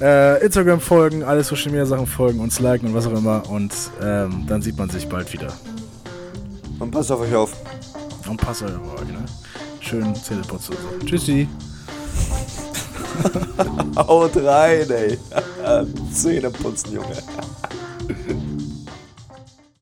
äh, 0.00 0.42
Instagram 0.44 0.80
folgen, 0.80 1.22
alle 1.22 1.44
Social 1.44 1.70
Media 1.70 1.86
Sachen 1.86 2.06
folgen, 2.06 2.40
uns 2.40 2.58
liken 2.58 2.88
und 2.88 2.94
was 2.94 3.06
auch 3.06 3.16
immer. 3.16 3.48
Und 3.50 3.72
ähm, 4.02 4.44
dann 4.46 4.62
sieht 4.62 4.78
man 4.78 4.88
sich 4.88 5.08
bald 5.08 5.32
wieder. 5.32 5.52
Und 6.78 6.90
passt 6.90 7.12
auf 7.12 7.20
euch 7.20 7.34
auf. 7.34 7.52
Und 8.30 8.36
passt 8.36 8.62
auf 8.62 8.70
euch, 8.70 9.08
ne? 9.08 9.24
Schön 9.80 10.14
Zähneputzen. 10.14 10.76
Tschüssi. 11.04 11.48
Haut 13.96 14.36
rein, 14.36 14.88
ey. 14.88 15.18
Zähneputzen, 16.12 16.92
Junge. 16.92 17.16